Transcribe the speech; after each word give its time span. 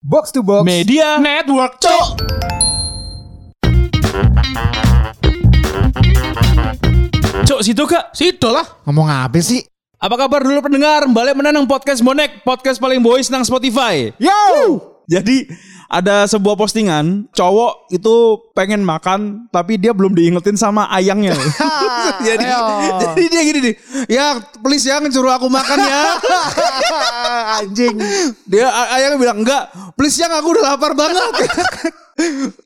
Box 0.00 0.32
to 0.32 0.40
Box 0.40 0.64
Media 0.64 1.20
Network, 1.20 1.76
cok. 1.76 2.24
Cok 7.44 7.60
situ 7.60 7.84
kak 7.84 8.08
Sido 8.16 8.48
lah. 8.48 8.64
Ngomong 8.88 9.12
apa 9.12 9.36
sih? 9.44 9.60
Apa 10.00 10.16
kabar 10.16 10.40
dulu 10.40 10.64
pendengar 10.64 11.04
Balik 11.04 11.36
menanang 11.36 11.68
podcast 11.68 12.00
Bonek 12.00 12.40
Podcast 12.48 12.80
paling 12.80 13.04
boys 13.04 13.28
nang 13.28 13.44
Spotify 13.44 14.08
Yo! 14.16 14.40
Jadi 15.04 15.44
ada 15.90 16.22
sebuah 16.30 16.54
postingan 16.54 17.26
Cowok 17.34 17.90
itu 17.90 18.14
pengen 18.54 18.86
makan 18.86 19.50
Tapi 19.50 19.74
dia 19.74 19.90
belum 19.90 20.14
diingetin 20.14 20.54
sama 20.54 20.86
ayangnya. 20.86 21.34
Jadi, 22.26 22.46
jadi 22.46 23.26
dia 23.28 23.42
gini 23.42 23.60
nih 23.60 23.74
Ya 24.06 24.38
please 24.62 24.86
ya 24.86 25.02
suruh 25.10 25.34
aku 25.34 25.50
makan 25.50 25.78
ya. 25.82 26.02
Anjing. 27.60 27.96
Dia 28.46 28.70
ayangnya 28.70 29.18
bilang 29.18 29.42
enggak 29.42 29.72
Please 29.98 30.16
yang 30.16 30.30
aku 30.30 30.54
udah 30.54 30.74
lapar 30.74 30.94
banget. 30.94 31.20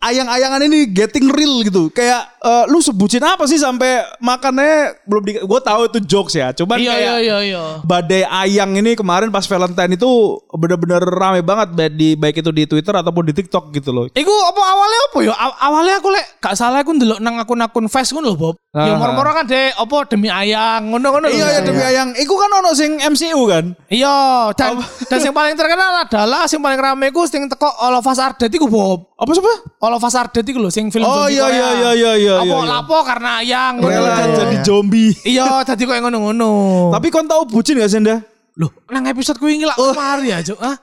Ayang-ayangan 0.03 0.61
ini 0.67 0.91
getting 0.91 1.31
real 1.31 1.63
gitu. 1.63 1.87
Kayak 1.95 2.27
eh, 2.43 2.65
lu 2.69 2.83
sebutin 2.83 3.23
apa 3.23 3.47
sih 3.47 3.59
sampai 3.59 4.03
makannya 4.19 4.99
belum 5.07 5.23
di 5.23 5.33
Gue 5.43 5.61
tahu 5.63 5.87
itu 5.87 5.99
jokes 6.03 6.35
ya 6.35 6.51
Cuman 6.51 6.79
Iya, 6.83 6.91
kayak 6.91 7.03
iya, 7.03 7.15
iya, 7.21 7.39
iya. 7.47 7.63
badai 7.87 8.23
ayang 8.27 8.75
ini 8.75 8.99
kemarin 8.99 9.31
pas 9.31 9.47
Valentine 9.47 9.95
itu 9.95 10.11
bener-bener 10.51 11.03
rame 11.03 11.41
banget 11.41 11.69
baik 11.75 11.95
di 11.95 12.09
baik 12.19 12.37
itu 12.43 12.51
di 12.51 12.65
Twitter 12.67 12.95
ataupun 13.15 13.31
di 13.31 13.35
TikTok 13.39 13.65
gitu 13.71 13.95
loh. 13.95 14.11
Iku 14.11 14.35
apa 14.51 14.59
awalnya 14.61 15.01
apa 15.07 15.19
ya? 15.23 15.35
Aw- 15.39 15.59
awalnya 15.63 15.95
aku 16.03 16.11
lek 16.11 16.43
gak 16.43 16.59
salah 16.59 16.83
aku 16.83 16.91
ndelok 16.91 17.23
nang 17.23 17.39
akun-akun 17.39 17.87
face 17.87 18.11
ngono 18.11 18.35
lho, 18.35 18.37
Bob. 18.37 18.55
Ya 18.75 18.99
moro-moro 18.99 19.31
kan 19.31 19.47
deh 19.47 19.71
apa 19.71 19.97
demi 20.11 20.27
ayang 20.27 20.91
ngono-ngono. 20.91 21.31
Iya 21.31 21.47
ya 21.47 21.61
demi 21.63 21.79
ayang. 21.79 22.11
Iku 22.19 22.35
kan 22.35 22.51
ono 22.53 22.75
sing 22.75 22.99
MCU 22.99 23.47
kan. 23.47 23.71
Iya, 23.87 24.51
dan 24.59 24.83
dan 25.15 25.19
yang 25.23 25.31
paling 25.31 25.55
terkenal 25.55 26.03
adalah 26.03 26.43
yang 26.45 26.59
paling 26.59 26.81
rame 26.83 27.07
ku 27.15 27.23
sing 27.25 27.47
teko 27.47 27.71
All 27.71 27.95
of 27.95 28.03
Us 28.03 28.19
Are 28.19 28.35
Dead 28.35 28.51
iku, 28.51 28.67
Bob. 28.67 29.15
Apa 29.15 29.31
siapa? 29.31 29.55
All 29.79 29.95
of 29.95 30.03
Us 30.03 30.19
Are 30.19 30.27
Dead 30.27 30.43
iku 30.43 30.59
lho 30.59 30.75
sing 30.75 30.91
film 30.91 31.07
Oh, 31.07 31.31
zombie 31.31 31.39
iya, 31.39 31.47
iya, 31.47 31.69
iya, 31.71 31.91
iya, 31.95 32.13
iya, 32.19 32.35
Apa 32.43 32.51
iya. 32.51 32.67
lapo 32.67 32.99
karena 33.07 33.31
ayang 33.39 33.79
ngono 33.79 33.95
lho. 33.95 34.11
jadi 34.35 34.57
zombie. 34.67 35.15
Iya, 35.23 35.63
tadi 35.63 35.87
kok 35.87 35.95
ngono-ngono. 35.95 36.51
Tapi 36.91 37.07
kon 37.09 37.31
tahu 37.31 37.47
bucin 37.47 37.79
gak 37.79 37.87
Senda? 37.87 38.27
Loh, 38.55 38.71
nang 38.87 39.07
episode 39.07 39.39
ku 39.39 39.47
ini 39.47 39.63
lah 39.63 39.75
kemari 39.75 40.31
ya, 40.31 40.39
Cuk. 40.41 40.59
Ah, 40.59 40.79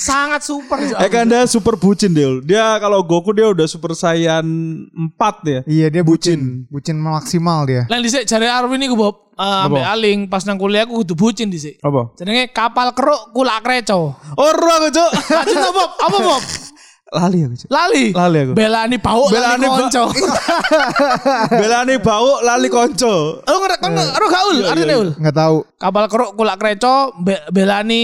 sangat 0.00 0.40
super. 0.40 0.80
Eh 0.80 1.10
kan 1.12 1.28
dia 1.28 1.44
super 1.44 1.76
bucin 1.76 2.16
dia. 2.16 2.32
Dia 2.40 2.80
kalau 2.80 3.04
Goku 3.04 3.36
dia 3.36 3.44
udah 3.52 3.68
super 3.68 3.92
saiyan 3.92 4.44
4 4.88 5.20
ya. 5.44 5.60
Iya 5.68 5.86
dia 5.92 6.02
bucin. 6.02 6.64
Bucin 6.72 6.96
maksimal 6.96 7.68
dia. 7.68 7.84
Lan 7.92 8.00
dhisik 8.00 8.24
jare 8.24 8.48
Arwin 8.48 8.80
iku, 8.80 8.96
Bob. 8.96 9.16
Uh, 9.40 9.64
ambek 9.64 9.84
Aling 9.84 10.20
pas 10.28 10.44
nang 10.44 10.60
kuliah 10.60 10.84
aku 10.84 11.00
kudu 11.04 11.14
bucin 11.16 11.48
dhisik. 11.48 11.76
Apa? 11.80 12.12
Jenenge 12.16 12.48
kapal 12.52 12.92
keruk 12.96 13.32
kulak 13.32 13.60
kreco. 13.60 14.16
Ora 14.36 14.72
aku, 14.80 14.88
Cuk. 14.88 15.10
Lanjut 15.36 15.56
to, 15.56 15.70
Bob. 15.72 15.90
Apa, 15.96 16.16
Bob? 16.20 16.42
Lali 17.10 17.38
aku, 17.48 17.54
Cuk. 17.56 17.68
Lali. 17.72 18.04
Lali 18.12 18.38
aku. 18.44 18.52
Belani 18.56 18.96
bau, 19.00 19.24
Belani 19.28 19.64
belani 19.64 19.66
konco. 19.68 20.02
Belane 21.50 21.94
bau 22.00 22.30
lali 22.40 22.68
konco. 22.68 23.14
Lu 23.44 23.56
ngerti 23.64 23.78
kan 23.80 23.92
ero 23.96 24.26
gak 24.28 24.42
ul, 24.48 24.58
artine 24.64 24.94
ul. 24.96 25.10
Nggak 25.16 25.36
tahu. 25.36 25.56
Kapal 25.76 26.04
keruk 26.08 26.30
kulak 26.36 26.56
kreco 26.60 27.16
be- 27.20 27.44
belani 27.50 28.02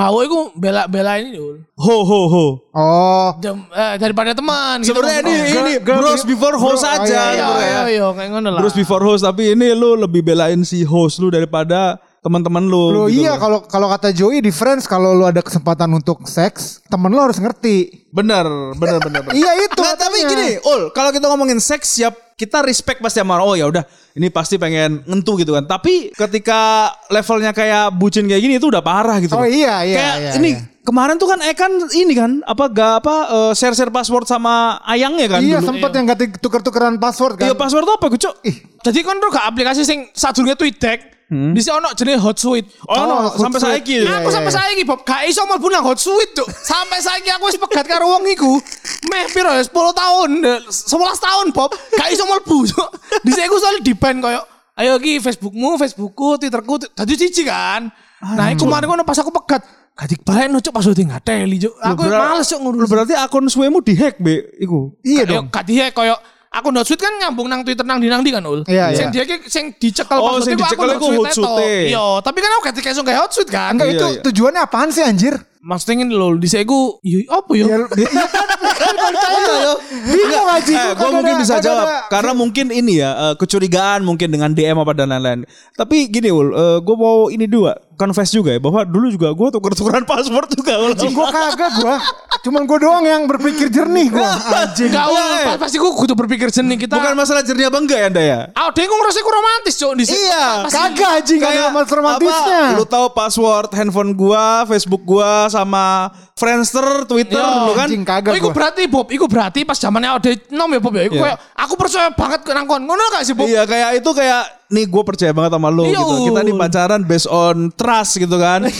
bau 0.00 0.18
iku 0.24 0.40
bela 0.56 0.88
bela 0.88 1.20
ini 1.20 1.36
ul. 1.36 1.60
Ho 1.76 1.96
ho 2.08 2.20
ho. 2.32 2.46
Oh. 2.72 3.28
Jam, 3.44 3.68
eh, 3.68 3.94
daripada 4.00 4.32
teman 4.32 4.80
gitu. 4.80 4.96
Sebenarnya 4.96 5.20
ini 5.20 5.34
maksudnya. 5.36 5.60
ini 5.60 5.72
Girl- 5.84 6.00
bros 6.00 6.22
before 6.24 6.56
host 6.56 6.80
bro, 6.80 6.88
oh, 6.88 6.96
aja 7.04 7.04
iya, 7.04 7.20
Iya, 7.20 7.44
sebenarnya. 7.44 7.68
iya, 7.68 7.82
iya, 7.92 8.06
kayak 8.16 8.30
ngono 8.32 8.48
lah. 8.48 8.60
Bros 8.64 8.76
before 8.76 9.02
host 9.04 9.22
tapi 9.28 9.52
ini 9.52 9.76
lu 9.76 10.00
lebih 10.00 10.24
belain 10.24 10.64
si 10.64 10.80
host 10.88 11.20
lu 11.20 11.28
daripada 11.28 12.00
teman-teman 12.20 12.64
lu. 12.64 12.84
Lo 12.92 13.02
gitu 13.08 13.24
iya 13.24 13.36
kalau 13.36 13.64
kalau 13.64 13.88
kata 13.92 14.12
Joey 14.12 14.40
di 14.40 14.52
Friends 14.52 14.88
kalau 14.88 15.12
lu 15.12 15.24
ada 15.28 15.44
kesempatan 15.44 15.88
untuk 15.92 16.24
seks, 16.24 16.80
temen 16.88 17.12
lu 17.12 17.20
harus 17.20 17.36
ngerti. 17.36 18.08
bener 18.10 18.42
bener 18.74 18.98
bener. 19.04 19.20
bener. 19.22 19.36
Iya 19.36 19.52
itu. 19.68 19.78
Nggak, 19.78 19.96
tapi 20.00 20.18
gini, 20.26 20.48
Ul, 20.66 20.90
kalau 20.90 21.14
kita 21.14 21.30
ngomongin 21.30 21.62
seks 21.62 21.94
siap 21.94 22.29
kita 22.40 22.64
respect 22.64 23.04
pasti 23.04 23.20
sama 23.20 23.36
oh 23.44 23.52
ya 23.52 23.68
udah 23.68 23.84
ini 24.16 24.32
pasti 24.32 24.56
pengen 24.56 25.04
ngentu 25.04 25.36
gitu 25.36 25.52
kan. 25.52 25.68
Tapi 25.68 26.08
ketika 26.16 26.88
levelnya 27.12 27.52
kayak 27.52 27.92
bucin 28.00 28.24
kayak 28.24 28.40
gini 28.40 28.56
itu 28.56 28.72
udah 28.72 28.80
parah 28.80 29.20
gitu. 29.20 29.36
Oh 29.36 29.44
iya 29.44 29.84
iya 29.84 29.96
kayak 30.00 30.16
iya. 30.16 30.32
ini 30.40 30.50
iya. 30.56 30.80
kemarin 30.80 31.20
tuh 31.20 31.28
kan 31.28 31.44
Ekan 31.44 31.72
ini 31.92 32.16
kan 32.16 32.40
apa 32.48 32.64
gak 32.72 32.92
apa 33.04 33.16
eh, 33.28 33.52
share-share 33.52 33.92
password 33.92 34.24
sama 34.24 34.80
ayangnya 34.88 35.36
kan 35.36 35.40
Iya 35.44 35.60
dulu. 35.60 35.68
sempet 35.68 35.90
yang 35.92 36.06
ganti 36.08 36.26
tuker-tukeran 36.40 36.96
password 36.96 37.36
kan. 37.36 37.52
Iya 37.52 37.54
password 37.54 37.84
tuh 37.84 37.94
apa 38.00 38.06
gue 38.08 38.20
cok? 38.24 38.34
Ih, 38.48 38.56
Jadi 38.80 38.98
kan 39.04 39.16
ro 39.20 39.28
gak 39.28 39.44
aplikasi 39.44 39.84
sing 39.84 40.08
sadurunge 40.16 40.56
TweetDeck. 40.56 41.20
Hmm. 41.30 41.54
Di 41.54 41.62
sini 41.62 41.78
ono 41.78 41.94
jenenge 41.94 42.18
Hotsuite. 42.18 42.66
Oh, 42.90 43.06
no, 43.06 43.30
Oh, 43.30 43.38
sampai 43.38 43.62
saiki. 43.62 44.02
Iya, 44.02 44.18
aku 44.18 44.34
iya, 44.34 44.34
sampai 44.34 44.50
iya. 44.50 44.58
saiki 44.66 44.82
Bob 44.82 45.06
gak 45.06 45.22
iso 45.30 45.46
mlebu 45.46 45.70
nang 45.70 45.86
Hotsuite, 45.86 46.34
Cuk. 46.34 46.50
Sampai 46.50 46.98
saiki 46.98 47.30
aku 47.30 47.46
wis 47.46 47.54
pegat 47.54 47.86
karo 47.86 48.10
wong 48.10 48.26
iku. 48.34 48.58
Meh 49.06 49.30
piro 49.30 49.54
ya 49.54 49.62
10 49.62 49.70
tahun, 49.94 50.30
eh, 50.42 50.58
11 50.66 50.90
tahun, 51.22 51.46
Bob. 51.54 51.70
Gak 51.94 52.10
iso 52.10 52.26
mlebu, 52.30 52.56
Cuk. 52.70 52.88
Dhisik 53.26 53.42
aku 53.50 53.56
soalnya 53.58 53.82
di 53.82 53.94
ban 53.98 54.22
koyo 54.22 54.42
Ayo 54.78 54.96
ki 54.96 55.20
Facebookmu, 55.20 55.76
Facebookku, 55.76 56.40
Twitterku, 56.40 56.80
tadi 56.96 57.12
cici 57.12 57.44
kan. 57.44 57.90
Nah, 58.22 58.48
iku 58.48 58.64
kemarin 58.64 58.88
kono 58.88 59.04
pas 59.04 59.18
aku 59.18 59.28
pegat, 59.28 59.60
gak 59.92 60.08
dibalen 60.08 60.56
Cuk 60.56 60.72
pas 60.72 60.86
udah 60.88 61.04
ngateli, 61.04 61.56
Cuk. 61.60 61.74
Aku 61.76 62.00
males 62.08 62.48
Cuk 62.48 62.60
ngurus. 62.64 62.88
berarti 62.88 63.12
akun 63.12 63.44
suwemu 63.44 63.84
dihack 63.84 64.16
be 64.16 64.48
iku. 64.56 64.94
Iya 65.04 65.28
dong. 65.28 65.52
Gak 65.52 65.68
dihack 65.68 65.92
koyo 65.92 66.16
akun 66.48 66.72
Hotsuite 66.80 66.98
kan 66.98 67.12
nyambung 67.20 67.46
nang 67.46 67.60
Twitter 67.60 67.84
nang 67.84 68.00
di 68.00 68.08
nang 68.08 68.24
di 68.24 68.32
kan 68.32 68.40
ul. 68.40 68.64
Iya, 68.64 68.96
Sing 68.96 69.12
iya. 69.12 69.22
dia 69.22 69.36
sing 69.52 69.76
dicekel 69.76 70.16
Oh, 70.16 70.40
iku 70.40 70.48
dicekel 70.48 70.88
iku 70.96 71.06
Hotsuite. 71.28 71.92
Iya, 71.92 72.06
tapi 72.24 72.38
kan 72.40 72.50
aku 72.56 72.60
gak 72.72 72.74
langsung 72.80 73.04
kayak 73.04 73.20
Hotsuite 73.20 73.50
kan. 73.52 73.76
Enggak 73.76 73.88
Iya, 73.92 73.96
itu 74.00 74.06
iya. 74.08 74.20
tujuannya 74.24 74.60
apaan 74.64 74.88
sih 74.88 75.04
anjir? 75.04 75.36
Maksudnya 75.60 76.08
ini 76.08 76.16
lho, 76.16 76.40
di 76.40 76.48
saya 76.48 76.64
ku, 76.64 76.96
iya 77.04 77.20
apa 77.28 77.52
ya? 77.52 77.68
Ya, 77.68 77.76
lu- 77.84 77.92
iya 77.92 79.44
kan? 79.44 79.76
Bingung 80.08 80.48
aja. 80.48 80.72
Eh, 80.72 80.90
gue 80.96 81.10
mungkin 81.12 81.34
bisa 81.36 81.54
jawab 81.60 81.86
karena 82.08 82.32
mungkin 82.32 82.66
ini 82.72 82.96
ya 82.96 83.10
eh, 83.12 83.34
kecurigaan 83.36 84.00
mungkin 84.00 84.32
dengan 84.32 84.56
DM 84.56 84.80
apa 84.80 84.96
dan 84.96 85.12
lain-lain. 85.12 85.44
Tapi 85.76 86.08
gini 86.08 86.32
ul, 86.32 86.48
gue 86.80 86.96
mau 86.96 87.28
ini 87.28 87.44
dua 87.44 87.76
confess 88.00 88.32
juga 88.32 88.48
ya 88.48 88.58
bahwa 88.58 88.80
dulu 88.82 89.12
juga 89.12 89.28
gue 89.28 89.48
tuker-tukeran 89.52 90.08
password 90.10 90.48
juga. 90.50 90.72
Anjing 90.80 91.12
gua 91.12 91.28
kagak 91.28 91.70
gua. 91.76 91.96
Cuman 92.40 92.64
gua 92.64 92.78
doang 92.78 93.04
yang 93.04 93.22
berpikir 93.26 93.68
jernih 93.68 94.08
gua. 94.08 94.24
Anjing. 94.64 94.88
Enggak, 94.88 95.06
pa- 95.44 95.60
pasti 95.60 95.76
ku 95.76 95.92
kudu 95.92 96.16
berpikir 96.16 96.48
seni 96.48 96.74
kita. 96.74 96.96
Bukan 96.96 97.12
masalah 97.12 97.42
jernih 97.42 97.68
apa 97.68 97.76
enggak 97.76 97.98
ya 97.98 98.06
anda 98.08 98.22
ya? 98.22 98.40
Ah, 98.52 98.70
dia 98.70 98.84
ku 98.84 98.94
ngerasa 98.94 99.18
ku 99.18 99.28
romantis, 99.28 99.74
Cok, 99.76 99.92
di 99.94 100.04
sini. 100.04 100.16
Iya, 100.18 100.46
Kagak 100.66 101.10
anjing 101.20 101.38
gak 101.38 101.52
ada 101.52 101.66
romantisnya. 101.84 102.60
Apa, 102.66 102.76
lu 102.80 102.84
tahu 102.84 103.06
password 103.10 103.68
handphone 103.70 104.12
gua, 104.12 104.64
Facebook 104.64 105.04
gua 105.04 105.46
sama 105.46 106.08
Friendster, 106.34 107.04
Twitter 107.04 107.36
Iya, 107.36 107.52
dulu 107.60 107.72
kan? 107.74 107.86
Anjing 107.86 108.02
kagak 108.02 108.32
Oh, 108.32 108.38
iku 108.38 108.48
gua. 108.48 108.56
berarti 108.56 108.82
Bob, 108.86 109.06
iku 109.08 109.26
berarti 109.26 109.60
pas 109.62 109.76
zamannya 109.76 110.08
ada 110.10 110.30
nom 110.50 110.68
ya 110.68 110.80
Bob 110.80 110.94
ya. 110.94 111.04
Iku 111.04 111.14
Iya. 111.14 111.24
kayak 111.26 111.38
aku 111.54 111.74
percaya 111.76 112.08
banget 112.10 112.40
ke 112.40 112.50
nangkon. 112.50 112.80
Ngono 112.80 113.02
gak 113.12 113.22
sih 113.22 113.34
Bob? 113.34 113.44
Iya 113.44 113.62
kayak 113.62 114.00
itu 114.00 114.10
kayak 114.10 114.42
nih 114.70 114.86
gue 114.86 115.02
percaya 115.02 115.34
banget 115.34 115.50
sama 115.50 115.68
lu 115.68 115.82
Iya, 115.82 115.98
gitu. 115.98 116.14
Kita 116.30 116.40
nih 116.40 116.54
pacaran 116.54 117.00
based 117.02 117.28
on 117.28 117.56
trust 117.70 117.89
gitu 118.12 118.36
kan. 118.36 118.62
Lu 118.62 118.70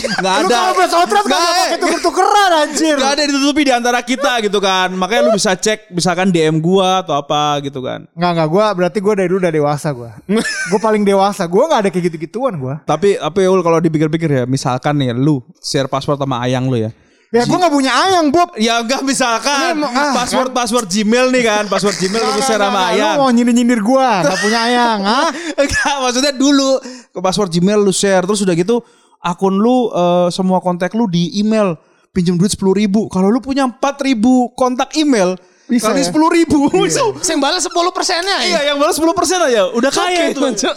ada. 0.47 0.47
kalau 0.47 0.73
bahasa 0.73 0.95
outras 0.97 1.23
gak 1.23 1.35
ada- 1.35 1.51
pakai 1.67 1.77
tuker-tukeran 1.77 2.51
anjir. 2.57 2.95
nggak 2.95 3.11
ada 3.11 3.23
ditutupi 3.25 3.61
di 3.61 3.73
antara 3.73 3.99
kita 3.99 4.33
gitu 4.41 4.57
kan. 4.57 4.89
Makanya 4.91 5.21
lu 5.27 5.31
bisa 5.33 5.51
cek 5.53 5.91
misalkan 5.91 6.29
DM 6.29 6.57
gua 6.57 7.01
atau 7.01 7.13
apa 7.13 7.59
gitu 7.61 7.79
kan. 7.79 8.07
Enggak 8.13 8.31
enggak 8.31 8.49
gua 8.49 8.65
berarti 8.71 8.97
gua 8.97 9.13
dari 9.13 9.27
dulu 9.27 9.39
udah 9.39 9.53
dewasa 9.53 9.87
gua. 9.91 10.11
gua 10.71 10.79
paling 10.79 11.03
dewasa. 11.03 11.43
Gua 11.43 11.67
enggak 11.67 11.79
ada 11.83 11.89
kayak 11.89 12.05
gitu-gituan 12.07 12.55
gua. 12.55 12.79
Tapi 12.81 13.15
apa 13.15 13.37
ya 13.37 13.49
kalau 13.51 13.79
dipikir-pikir 13.79 14.29
ya, 14.31 14.43
misalkan 14.47 14.95
nih 14.95 15.11
lu 15.11 15.43
share 15.57 15.91
password 15.91 16.15
sama 16.15 16.39
ayang 16.41 16.71
lu 16.71 16.79
ya. 16.79 16.91
Ya 17.31 17.47
gua 17.47 17.63
enggak 17.63 17.71
punya 17.71 17.91
ayang, 17.95 18.27
Bob. 18.27 18.51
Ya 18.59 18.83
enggak 18.83 19.07
misalkan 19.07 19.79
Ini 19.79 19.87
ah, 19.87 20.11
password 20.11 20.51
password 20.51 20.91
Gmail 20.91 21.31
nih 21.31 21.43
kan, 21.47 21.63
password 21.71 21.95
Gmail 21.95 22.19
lu 22.27 22.43
share 22.43 22.59
sama 22.59 22.75
Lu 22.75 22.87
ayang. 22.91 23.15
mau 23.15 23.31
nyindir-nyindir 23.31 23.79
gua, 23.79 24.19
enggak 24.19 24.39
punya 24.43 24.59
ayang, 24.67 24.99
ha? 25.07 25.31
Enggak, 25.55 25.95
maksudnya 26.03 26.33
dulu 26.35 26.83
ke 27.07 27.19
password 27.23 27.47
Gmail 27.47 27.79
lu 27.79 27.95
share 27.95 28.27
terus 28.27 28.43
udah 28.43 28.51
gitu 28.51 28.83
akun 29.21 29.55
lu 29.55 29.87
eh, 29.87 30.27
semua 30.29 30.59
kontak 30.59 30.91
lu 30.91 31.05
di 31.05 31.29
email 31.35 31.77
pinjam 32.09 32.35
duit 32.35 32.49
sepuluh 32.49 32.73
ribu. 32.73 33.07
Kalau 33.07 33.29
lu 33.29 33.39
punya 33.39 33.63
empat 33.63 34.01
ribu 34.01 34.51
kontak 34.51 34.91
email 34.95 35.39
Bisa 35.65 35.87
kali 35.87 36.01
ya? 36.01 36.05
sepuluh 36.05 36.27
ribu, 36.27 36.67
Sing 37.23 37.37
balas 37.37 37.63
10 37.63 37.71
persennya 37.91 38.43
iya 38.43 38.59
ya. 38.59 38.73
yang 38.73 38.77
balas 38.77 38.91
sepuluh 38.91 39.15
persen 39.15 39.39
aja, 39.39 39.71
udah 39.71 39.87
kaya 39.87 40.27
itu. 40.27 40.43
Cok. 40.43 40.75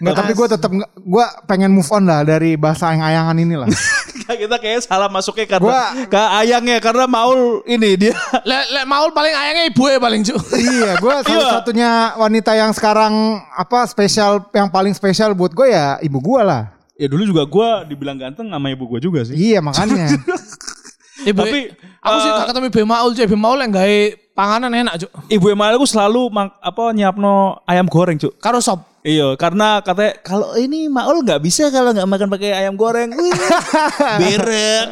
Enggak, 0.00 0.16
tapi 0.16 0.32
gua 0.32 0.48
tetap 0.48 0.70
gua 0.96 1.28
pengen 1.44 1.68
move 1.68 1.84
on 1.92 2.08
lah 2.08 2.24
dari 2.24 2.56
bahasa 2.56 2.88
ayang-ayangan 2.88 3.36
ini 3.36 3.52
lah. 3.52 3.68
kita 4.30 4.56
kayak 4.56 4.80
salah 4.80 5.10
masuknya 5.10 5.44
karena 5.44 5.66
Gua- 5.66 5.92
ke 6.08 6.22
ayangnya 6.38 6.78
karena 6.78 7.04
Maul 7.04 7.60
ini 7.66 7.98
dia 7.98 8.14
Lek 8.48 8.64
lek 8.70 8.86
Maul 8.86 9.12
paling 9.12 9.34
ayangnya 9.34 9.68
ibu 9.68 9.84
ya 9.84 9.98
paling 10.00 10.24
Cuk. 10.24 10.40
iya, 10.56 10.96
gua 10.96 11.20
salah 11.20 11.36
Iya. 11.36 11.48
satunya 11.52 11.90
wanita 12.16 12.52
yang 12.54 12.72
sekarang 12.72 13.12
apa 13.52 13.84
spesial 13.84 14.40
yang 14.50 14.70
paling 14.70 14.94
spesial 14.94 15.34
buat 15.34 15.52
gua 15.52 15.68
ya 15.68 15.86
ibu 16.00 16.16
gua 16.16 16.40
lah. 16.40 16.62
Ya 17.00 17.08
dulu 17.08 17.24
juga 17.24 17.48
gua 17.48 17.80
dibilang 17.88 18.20
ganteng 18.20 18.52
sama 18.52 18.68
ibu 18.68 18.84
gua 18.84 19.00
juga 19.00 19.24
sih. 19.24 19.32
Iya, 19.32 19.64
makanya. 19.64 20.12
Ibu, 21.20 21.36
Tapi, 21.36 21.68
aku 22.00 22.16
sih 22.16 22.30
eh, 22.32 22.36
gak 22.36 22.48
ketemu 22.48 22.66
Ibu 22.72 22.80
Maul, 22.88 23.10
Cuk. 23.12 23.24
Ibu 23.28 23.36
Maul 23.36 23.58
yang 23.60 23.72
gawe 23.76 23.98
panganan 24.32 24.72
enak, 24.72 24.94
Cuk. 25.04 25.10
Ibu 25.28 25.46
Email 25.52 25.76
aku 25.76 25.84
selalu 25.84 26.32
mak- 26.32 26.56
apa 26.64 26.96
nyiapno 26.96 27.60
ayam 27.68 27.84
goreng, 27.88 28.16
Cuk. 28.16 28.40
Karo 28.40 28.60
sop. 28.64 28.88
Iya, 29.00 29.32
karena 29.40 29.80
katanya 29.80 30.16
kalau 30.20 30.56
ini 30.60 30.88
Maul 30.92 31.24
nggak 31.24 31.40
bisa 31.40 31.72
kalau 31.72 31.92
nggak 31.92 32.08
makan 32.08 32.28
pakai 32.28 32.52
ayam 32.52 32.76
goreng. 32.76 33.12
Berek. 34.20 34.86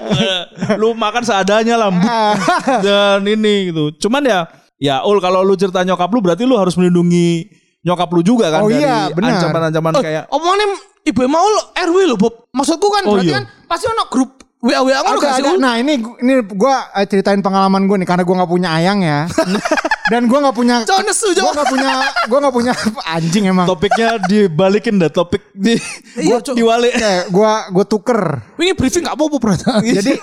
lu 0.80 0.96
makan 0.96 1.24
seadanya 1.24 1.76
lah, 1.76 1.92
dan 2.84 3.20
ini 3.28 3.68
gitu. 3.72 3.92
Cuman 4.08 4.24
ya, 4.24 4.48
ya 4.80 5.04
Ul 5.04 5.20
kalau 5.20 5.44
lu 5.44 5.56
cerita 5.60 5.84
nyokap 5.84 6.08
lu 6.08 6.24
berarti 6.24 6.48
lu 6.48 6.56
harus 6.56 6.72
melindungi 6.76 7.52
nyokap 7.88 8.08
lu 8.12 8.20
juga 8.20 8.52
kan 8.52 8.60
Oh 8.60 8.68
dari 8.68 8.84
iya, 8.84 9.08
benar. 9.08 9.40
ancaman-ancaman 9.40 9.92
kayak 9.98 10.22
Omongannya 10.28 10.66
ibu 11.02 11.20
mau 11.24 11.42
lo 11.42 11.72
RW 11.72 11.96
lo 12.04 12.16
Bob. 12.20 12.52
Maksudku 12.52 12.88
kan 12.90 13.02
Oh, 13.08 13.16
berarti 13.16 13.32
iya. 13.32 13.36
kan 13.40 13.44
pasti 13.64 13.88
ono 13.88 14.04
grup 14.06 14.44
WA 14.58 14.82
WA 14.82 14.98
ngono 14.98 15.14
Ada, 15.14 15.22
gak 15.22 15.34
sih? 15.38 15.42
ada. 15.44 15.50
Ul? 15.50 15.58
Nah 15.58 15.74
ini 15.78 15.92
ini 16.18 16.32
gue 16.42 16.74
ceritain 17.06 17.38
pengalaman 17.38 17.86
gue 17.86 17.94
nih 17.94 18.08
karena 18.08 18.26
gue 18.26 18.34
nggak 18.34 18.50
punya 18.50 18.68
ayang 18.74 18.98
ya. 19.00 19.30
Dan 20.10 20.24
gue 20.24 20.34
nggak 20.34 20.56
punya. 20.56 20.82
Gue 20.82 20.98
nggak 21.52 21.68
punya. 21.68 21.90
Gue 22.26 22.38
nggak 22.40 22.54
punya 22.56 22.72
anjing 23.06 23.44
emang. 23.46 23.68
topiknya 23.68 24.16
dibalikin 24.18 24.96
dah 24.96 25.12
topik 25.12 25.52
di 25.52 25.76
Iya, 26.16 26.40
Cuk. 26.40 26.56
diwali. 26.56 26.90
Gue 27.28 27.52
gue 27.70 27.84
tuker. 27.86 28.20
Ini 28.56 28.72
briefing 28.72 29.04
gak 29.04 29.14
apa-apa 29.14 29.36
berarti. 29.38 29.68
Jadi 30.00 30.16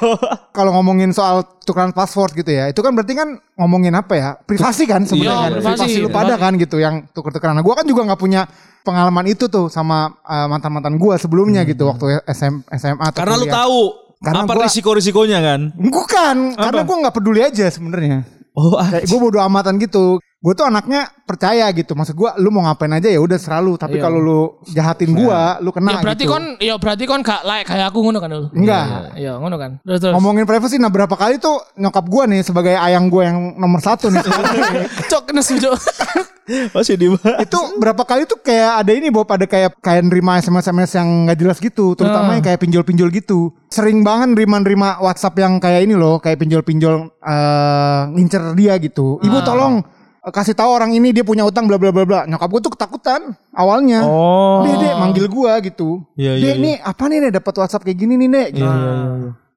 kalau 0.50 0.74
ngomongin 0.74 1.14
soal 1.14 1.46
tukeran 1.62 1.94
password 1.94 2.34
gitu 2.34 2.50
ya, 2.50 2.68
itu 2.68 2.82
kan 2.82 2.92
berarti 2.92 3.14
kan 3.14 3.30
ngomongin 3.56 3.94
apa 3.94 4.14
ya? 4.18 4.30
Privasi 4.36 4.84
kan 4.84 5.06
sebenarnya 5.06 5.32
Iya, 5.32 5.38
kan. 5.38 5.52
privasi, 5.54 5.78
Privasi 5.80 5.98
lu 6.02 6.10
pada 6.10 6.34
kan 6.36 6.52
gitu 6.58 6.76
yang 6.76 7.06
tuker-tukeran. 7.14 7.54
Nah, 7.54 7.64
gue 7.64 7.74
kan 7.74 7.86
juga 7.86 8.02
nggak 8.04 8.20
punya 8.20 8.50
pengalaman 8.82 9.26
itu 9.26 9.46
tuh 9.48 9.70
sama 9.70 10.18
eh, 10.20 10.48
mantan-mantan 10.50 10.98
gue 10.98 11.14
sebelumnya 11.16 11.62
gitu 11.62 11.88
waktu 11.88 12.26
SM, 12.26 12.66
SMA. 12.74 13.06
Karena 13.14 13.38
lu 13.38 13.46
tahu 13.46 13.78
Karena 14.26 14.44
apa 14.50 14.54
gua- 14.58 14.66
risiko-risikonya 14.66 15.40
kan. 15.40 15.62
Bukan, 15.78 16.36
karena 16.58 16.82
Apa? 16.82 16.88
gue 16.90 16.98
nggak 17.06 17.16
peduli 17.16 17.42
aja 17.46 17.70
sebenarnya. 17.70 18.26
Oh, 18.56 18.74
gue 18.82 19.20
bodo 19.20 19.38
amatan 19.38 19.78
gitu. 19.78 20.18
Gue 20.46 20.54
tuh 20.54 20.70
anaknya 20.70 21.10
percaya 21.26 21.66
gitu. 21.74 21.98
Maksud 21.98 22.14
gue, 22.14 22.30
lu 22.38 22.54
mau 22.54 22.70
ngapain 22.70 22.94
aja 22.94 23.10
ya 23.10 23.18
udah 23.18 23.34
selalu. 23.42 23.82
Tapi 23.82 23.98
kalau 23.98 24.22
lu 24.22 24.40
jahatin 24.70 25.10
gue, 25.18 25.40
lu 25.66 25.74
kena 25.74 25.98
Ya 25.98 26.06
berarti 26.06 26.30
gitu. 26.30 26.38
kon 26.38 26.44
ya 26.62 26.78
berarti 26.78 27.04
kon 27.10 27.26
gak 27.26 27.42
like 27.50 27.66
kayak 27.66 27.90
aku 27.90 28.06
ngono 28.06 28.22
kan 28.22 28.30
Ul. 28.30 28.54
Enggak. 28.54 29.18
Iya, 29.18 29.42
ngono 29.42 29.58
kan. 29.58 29.82
Terus 29.82 30.00
terus. 30.06 30.14
Ngomongin 30.14 30.46
privacy, 30.46 30.78
nah 30.78 30.94
berapa 30.94 31.18
kali 31.18 31.42
tuh 31.42 31.58
nyokap 31.82 32.06
gue 32.06 32.24
nih 32.30 32.42
sebagai 32.46 32.78
ayang 32.78 33.10
gue 33.10 33.26
yang 33.26 33.58
nomor 33.58 33.82
satu 33.82 34.14
nih. 34.14 34.22
Cok 35.12 35.34
nesu 35.34 35.58
Cok. 35.58 35.82
masih 36.78 36.94
di 36.94 37.10
itu 37.42 37.60
berapa 37.82 38.06
kali 38.06 38.30
tuh 38.30 38.38
kayak 38.38 38.86
ada 38.86 38.92
ini 38.94 39.10
Bob 39.10 39.26
ada 39.26 39.50
kayak 39.50 39.82
kayak 39.82 40.06
nerima 40.06 40.38
SMS 40.38 40.70
SMS 40.70 40.92
yang 40.94 41.10
nggak 41.26 41.38
jelas 41.42 41.58
gitu 41.58 41.98
terutama 41.98 42.38
yang 42.38 42.46
kayak 42.46 42.62
pinjol-pinjol 42.62 43.10
gitu 43.10 43.50
sering 43.74 44.06
banget 44.06 44.38
nerima-nerima 44.38 45.02
WhatsApp 45.02 45.42
yang 45.42 45.58
kayak 45.58 45.90
ini 45.90 45.98
loh 45.98 46.22
kayak 46.22 46.38
pinjol-pinjol 46.38 47.10
eh 47.18 48.02
ngincer 48.14 48.54
dia 48.54 48.78
gitu 48.78 49.18
ibu 49.26 49.42
tolong 49.42 49.82
eh, 49.82 49.95
kasih 50.34 50.58
tahu 50.58 50.70
orang 50.74 50.94
ini 50.94 51.14
dia 51.14 51.22
punya 51.22 51.46
utang 51.46 51.70
bla 51.70 51.78
bla 51.78 51.94
bla 51.94 52.06
bla 52.06 52.22
nyokap 52.26 52.50
gue 52.50 52.62
tuh 52.66 52.74
ketakutan 52.74 53.22
awalnya 53.54 54.02
Oh. 54.06 54.66
Dek, 54.66 54.76
dek, 54.82 54.96
manggil 54.98 55.26
gua 55.30 55.58
gitu. 55.62 56.02
Iya, 56.18 56.38
Dek, 56.38 56.42
iya, 56.42 56.54
iya. 56.56 56.64
nih 56.64 56.76
apa 56.82 57.04
nih 57.06 57.18
nih 57.26 57.32
dapat 57.38 57.54
WhatsApp 57.58 57.84
kayak 57.86 57.98
gini 57.98 58.14
nih, 58.18 58.30
Dek. 58.30 58.48
Gitu. 58.58 58.74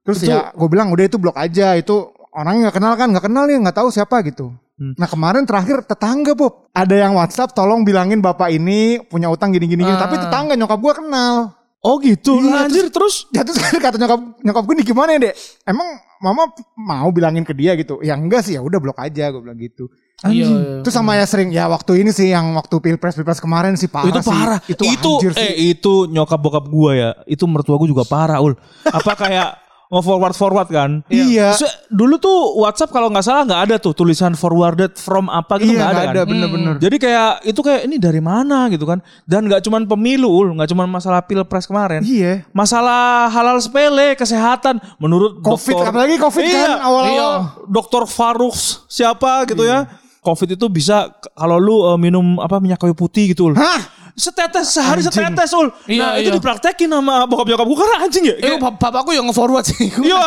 Terus 0.08 0.18
ya 0.24 0.38
gue 0.56 0.68
bilang 0.72 0.88
udah 0.88 1.04
itu 1.04 1.20
blok 1.20 1.36
aja 1.36 1.76
itu 1.76 2.08
orangnya 2.32 2.68
nggak 2.68 2.76
kenal 2.80 2.92
kan 2.96 3.08
nggak 3.12 3.24
kenal 3.28 3.44
nih 3.44 3.56
nggak 3.60 3.76
tahu 3.76 3.88
siapa 3.92 4.24
gitu. 4.24 4.56
Hmm. 4.78 4.94
Nah 4.96 5.04
kemarin 5.04 5.44
terakhir 5.44 5.84
tetangga 5.84 6.32
Bob 6.32 6.70
ada 6.72 6.94
yang 6.96 7.12
WhatsApp 7.18 7.52
tolong 7.52 7.84
bilangin 7.84 8.24
bapak 8.24 8.48
ini 8.48 9.02
punya 9.04 9.28
utang 9.28 9.52
gini 9.52 9.68
gini, 9.68 9.84
gini. 9.84 9.98
tapi 9.98 10.16
tetangga 10.16 10.56
nyokap 10.56 10.78
gua 10.80 10.94
kenal. 10.96 11.36
Oh 11.78 12.02
gitu 12.02 12.42
Iya, 12.42 12.66
anjir 12.66 12.90
terus 12.90 13.30
Ya 13.30 13.46
terus 13.46 13.62
kata 13.84 14.02
nyokap 14.02 14.20
nyokap 14.42 14.62
gue 14.66 14.74
nih 14.82 14.86
gimana 14.90 15.10
ya 15.14 15.30
dek? 15.30 15.34
Emang 15.62 15.86
mama 16.18 16.50
mau 16.74 17.08
bilangin 17.14 17.46
ke 17.46 17.54
dia 17.54 17.78
gitu? 17.78 18.02
Ya 18.02 18.18
enggak 18.18 18.42
sih 18.42 18.58
ya 18.58 18.64
udah 18.66 18.82
blok 18.82 18.98
aja 18.98 19.30
gue 19.30 19.38
bilang 19.38 19.54
gitu. 19.60 19.86
Iya. 20.20 20.82
Terus 20.82 20.90
sama 20.92 21.14
ya 21.14 21.22
sering 21.22 21.48
ya 21.48 21.66
waktu 21.66 22.02
ini 22.02 22.10
sih 22.10 22.28
yang 22.28 22.50
waktu 22.52 22.74
pilpres 22.76 23.14
pilpres 23.14 23.38
kemarin 23.38 23.74
sih 23.74 23.86
parah 23.86 24.08
itu 24.08 24.18
sih. 24.18 24.26
parah. 24.28 24.58
Itu, 24.66 24.82
Itu, 24.84 25.10
anjir 25.16 25.32
sih. 25.32 25.42
eh 25.44 25.54
itu 25.70 25.92
nyokap 26.06 26.36
bokap 26.36 26.66
gua 26.66 26.90
ya. 26.92 27.10
Itu 27.24 27.46
mertua 27.46 27.74
gua 27.74 27.86
juga 27.86 28.02
parah, 28.02 28.38
Ul. 28.38 28.58
Apa 28.84 29.14
kayak 29.14 29.50
nge-forward 29.88 30.34
forward 30.34 30.68
kan? 30.68 31.00
Iya. 31.06 31.54
Se- 31.54 31.86
dulu 31.88 32.18
tuh 32.18 32.34
WhatsApp 32.58 32.90
kalau 32.90 33.08
nggak 33.08 33.22
salah 33.22 33.46
nggak 33.46 33.62
ada 33.62 33.76
tuh 33.78 33.94
tulisan 33.94 34.34
forwarded 34.34 34.92
from 34.94 35.30
apa 35.30 35.56
gitu 35.56 35.70
Iya 35.70 35.78
nggak 35.78 35.86
ada, 35.86 35.94
nggak 35.94 36.04
kan? 36.04 36.12
ada 36.12 36.22
bener-bener. 36.26 36.74
Jadi 36.76 36.96
kayak 36.98 37.30
itu 37.46 37.60
kayak 37.62 37.80
ini 37.86 37.96
dari 37.96 38.18
mana 38.18 38.66
gitu 38.66 38.84
kan? 38.84 38.98
Dan 39.22 39.46
nggak 39.46 39.62
cuman 39.62 39.86
pemilu, 39.86 40.28
Ul, 40.28 40.48
nggak 40.52 40.68
cuman 40.68 40.90
masalah 40.90 41.22
pilpres 41.22 41.64
kemarin. 41.64 42.02
Iya. 42.02 42.42
Masalah 42.52 43.30
halal 43.30 43.56
sepele, 43.58 44.12
kesehatan 44.12 44.76
menurut 44.98 45.40
Covid, 45.40 45.72
dokter- 45.72 45.88
apalagi 45.88 46.14
Covid 46.18 46.42
kan 46.42 46.52
Iya, 46.52 46.72
awal-awal. 46.76 47.08
Iya, 47.08 47.28
dokter 47.64 48.02
Faruk 48.04 48.52
siapa 48.84 49.46
gitu 49.46 49.62
ya. 49.62 49.86
Covid 50.20 50.58
itu 50.58 50.66
bisa 50.68 51.08
kalau 51.32 51.56
lu 51.56 51.76
eh, 51.88 51.98
minum 51.98 52.36
apa 52.38 52.58
minyak 52.58 52.78
kayu 52.78 52.94
putih 52.94 53.32
gitu, 53.32 53.50
Ul. 53.50 53.56
Hah? 53.56 53.98
Setetes 54.18 54.74
sehari 54.74 54.98
Anjing. 54.98 55.14
setetes 55.14 55.54
ul. 55.54 55.70
Iya, 55.86 56.02
nah 56.02 56.12
itu 56.18 56.34
iya. 56.34 56.36
dipraktekin 56.42 56.90
sama 56.90 57.22
bokap 57.30 57.54
nyokap 57.54 57.66
gue 57.70 57.78
karena 57.78 57.96
anjing 58.02 58.24
ya. 58.26 58.34
Itu 58.34 58.50
Kayak, 58.50 58.62
bap- 58.66 58.80
bapakku 58.82 59.14
yang 59.14 59.30
nge-forward 59.30 59.62
sih. 59.62 59.78
Iya. 60.02 60.18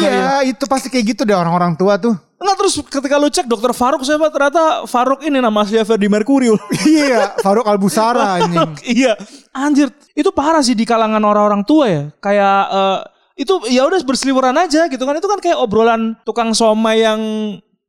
Iya, 0.00 0.32
itu 0.48 0.64
pasti 0.64 0.88
kayak 0.88 1.04
gitu 1.12 1.22
deh 1.28 1.36
orang-orang 1.36 1.76
tua 1.76 2.00
tuh. 2.00 2.16
Enggak 2.40 2.56
terus 2.64 2.74
ketika 2.80 3.20
lu 3.20 3.28
cek 3.28 3.44
dokter 3.44 3.76
Faruk 3.76 4.00
siapa 4.00 4.32
ternyata 4.32 4.88
Faruk 4.88 5.20
ini 5.28 5.44
nama 5.44 5.60
aslinya 5.60 5.84
Ferdi 5.84 6.08
Mercury. 6.08 6.56
Iya, 6.88 7.36
Faruk 7.44 7.68
Albusara 7.68 8.40
anjing. 8.40 8.80
iya. 8.88 9.12
Anjir, 9.52 9.92
itu 10.16 10.32
parah 10.32 10.64
sih 10.64 10.72
di 10.72 10.88
kalangan 10.88 11.20
orang-orang 11.20 11.68
tua 11.68 11.84
ya. 11.84 12.02
Kayak 12.24 12.58
eh, 12.72 12.98
itu 13.44 13.60
ya 13.68 13.84
udah 13.84 14.00
berseliweran 14.08 14.56
aja 14.56 14.88
gitu 14.88 15.04
kan. 15.04 15.20
Itu 15.20 15.28
kan 15.28 15.44
kayak 15.44 15.60
obrolan 15.60 16.16
tukang 16.24 16.56
somai 16.56 17.04
yang 17.04 17.20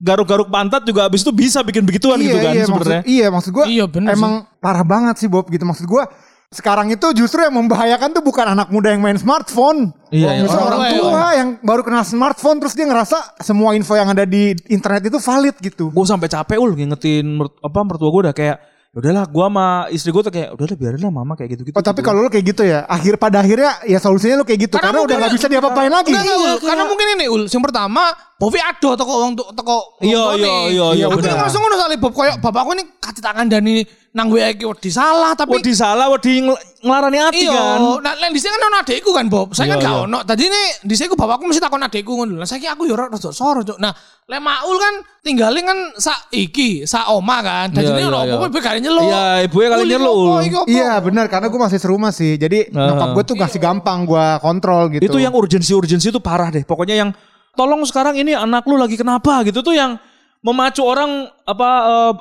garuk-garuk 0.06 0.48
pantat 0.48 0.86
juga 0.86 1.10
abis 1.10 1.26
itu 1.26 1.34
bisa 1.34 1.60
bikin 1.60 1.82
begituan 1.82 2.22
gitu 2.22 2.38
kan 2.38 2.54
iya, 2.54 2.64
sebenarnya. 2.64 3.02
Maksud, 3.02 3.10
iya, 3.10 3.28
maksud 3.28 3.52
gue 3.52 3.66
Iya, 3.66 3.86
bener 3.86 4.14
emang 4.14 4.34
parah 4.58 4.86
banget 4.86 5.18
sih 5.18 5.26
Bob 5.26 5.50
gitu. 5.50 5.66
Maksud 5.66 5.84
gue 5.84 6.04
sekarang 6.48 6.88
itu 6.88 7.04
justru 7.12 7.42
yang 7.42 7.52
membahayakan 7.52 8.14
tuh 8.14 8.22
bukan 8.22 8.46
anak 8.48 8.70
muda 8.70 8.94
yang 8.94 9.02
main 9.02 9.18
smartphone. 9.18 9.92
Iya, 10.08 10.40
iya. 10.40 10.46
Orang 10.46 10.68
orang 10.70 10.82
tua, 10.94 11.02
tua 11.02 11.26
yang 11.34 11.50
baru 11.60 11.82
kenal 11.82 12.06
smartphone 12.06 12.62
terus 12.62 12.72
dia 12.72 12.86
ngerasa 12.86 13.18
semua 13.42 13.74
info 13.74 13.92
yang 13.92 14.08
ada 14.08 14.24
di 14.24 14.54
internet 14.70 15.04
itu 15.04 15.18
valid 15.18 15.58
gitu. 15.60 15.90
gue 15.90 16.06
sampai 16.06 16.30
capek 16.30 16.56
ul 16.56 16.72
ngingetin 16.72 17.26
mert- 17.26 17.58
apa 17.60 17.80
mertua 17.82 18.08
gue 18.08 18.22
udah 18.30 18.36
kayak 18.38 18.58
"Ya 18.96 19.04
udahlah 19.04 19.26
gue 19.28 19.44
sama 19.44 19.68
istri 19.92 20.08
gue 20.08 20.24
tuh 20.24 20.32
kayak 20.32 20.56
udahlah 20.56 20.78
biarin 20.80 21.02
lah 21.04 21.12
mama 21.12 21.36
kayak 21.36 21.50
gitu 21.52 21.62
gitu 21.68 21.76
Oh 21.76 21.84
tapi 21.84 22.00
kalau 22.00 22.24
lu 22.24 22.32
kayak 22.32 22.46
gitu 22.48 22.64
ya, 22.64 22.88
akhir 22.88 23.20
pada 23.20 23.44
akhirnya 23.44 23.84
ya 23.84 24.00
solusinya 24.00 24.40
lu 24.40 24.48
kayak 24.48 24.72
gitu 24.72 24.80
karena, 24.80 24.96
udah 24.96 25.04
mungkin- 25.04 25.20
nggak 25.20 25.34
bisa 25.36 25.48
diapa-apain 25.52 25.92
lagi. 25.92 26.16
Enggak, 26.16 26.24
enggak, 26.24 26.40
Ul. 26.40 26.56
Karena 26.64 26.84
mungkin 26.88 27.08
ini 27.12 27.26
Ul, 27.28 27.44
yang 27.44 27.60
pertama 27.60 28.04
Bovi 28.36 28.60
ado 28.60 29.00
toko 29.00 29.14
wong 29.24 29.32
toko 29.56 29.96
Iya, 30.04 30.36
tuane. 30.36 30.44
iya, 30.44 30.56
iya, 30.68 30.86
iya, 30.92 31.06
Aku 31.08 31.24
bener. 31.24 31.32
yang 31.32 31.40
langsung 31.48 31.64
ngono 31.64 31.76
soalnya 31.80 32.00
Bob 32.04 32.12
koyo 32.12 32.36
bapakku 32.44 32.76
ini 32.76 32.84
kasih 33.00 33.24
tangan 33.24 33.48
Dani 33.48 33.80
nang 34.12 34.28
WA 34.28 34.52
iki 34.52 34.68
wedi 34.68 34.92
salah 34.92 35.32
tapi 35.40 35.56
Wedi 35.56 35.72
salah, 35.72 36.12
wedi 36.12 36.44
ngel- 36.44 36.60
ngelarani 36.84 37.20
hati 37.20 37.48
Iya, 37.48 37.56
kan. 37.56 37.80
nah 38.04 38.12
lain 38.20 38.36
di 38.36 38.40
kan 38.44 38.60
ono 38.60 38.78
adekku 38.84 39.12
kan 39.16 39.26
Bob. 39.32 39.56
Saya 39.56 39.76
kan 39.76 39.80
Iya, 39.80 39.88
gak 39.88 39.96
iya. 39.96 40.04
ono. 40.04 40.20
Tadi 40.28 40.44
nih 40.52 40.68
di 40.84 40.96
ku 41.08 41.16
bapakku 41.16 41.48
mesti 41.48 41.64
takon 41.64 41.80
adekku 41.80 42.12
ngono. 42.12 42.36
Lah 42.36 42.48
saiki 42.48 42.68
aku 42.68 42.84
yo 42.84 43.00
rada 43.00 43.16
soro, 43.16 43.64
Cuk. 43.64 43.80
Nah, 43.80 43.96
lek 44.28 44.42
Maul 44.44 44.76
kan 44.84 44.94
tinggalin 45.24 45.64
kan 45.64 45.80
sa 45.96 46.16
iki, 46.28 46.84
sa 46.84 47.08
oma 47.16 47.40
kan. 47.40 47.72
Dadi 47.72 47.88
Iya, 47.88 47.96
ini 47.96 48.04
ono 48.04 48.20
iya, 48.20 48.36
apa 48.36 48.36
iya. 48.36 48.52
ibu 48.52 48.60
kali 48.60 48.80
nyeluk. 48.84 49.04
Iya, 49.08 49.24
ibunya 49.48 49.68
kali 49.72 49.84
nyeluk, 49.88 50.16
apa? 50.20 50.64
Iya 50.68 50.92
benar 51.00 51.26
karena 51.32 51.48
gue 51.48 51.60
masih 51.72 51.80
serumah 51.80 52.12
sih. 52.12 52.36
Jadi 52.36 52.68
nyokap 52.68 53.08
gue 53.16 53.24
tuh 53.32 53.36
kasih 53.40 53.60
gampang 53.64 54.04
gue 54.04 54.26
kontrol 54.44 54.92
gitu. 54.92 55.08
Itu 55.08 55.18
yang 55.24 55.32
urgensi-urgensi 55.32 56.12
itu 56.12 56.20
parah 56.20 56.52
deh. 56.52 56.68
Pokoknya 56.68 57.00
yang 57.00 57.12
tolong 57.56 57.82
sekarang 57.84 58.16
ini 58.16 58.36
anak 58.36 58.68
lu 58.68 58.76
lagi 58.76 58.96
kenapa 58.96 59.42
gitu 59.44 59.60
tuh 59.60 59.74
yang 59.74 59.96
memacu 60.40 60.86
orang 60.86 61.26
apa 61.42 61.70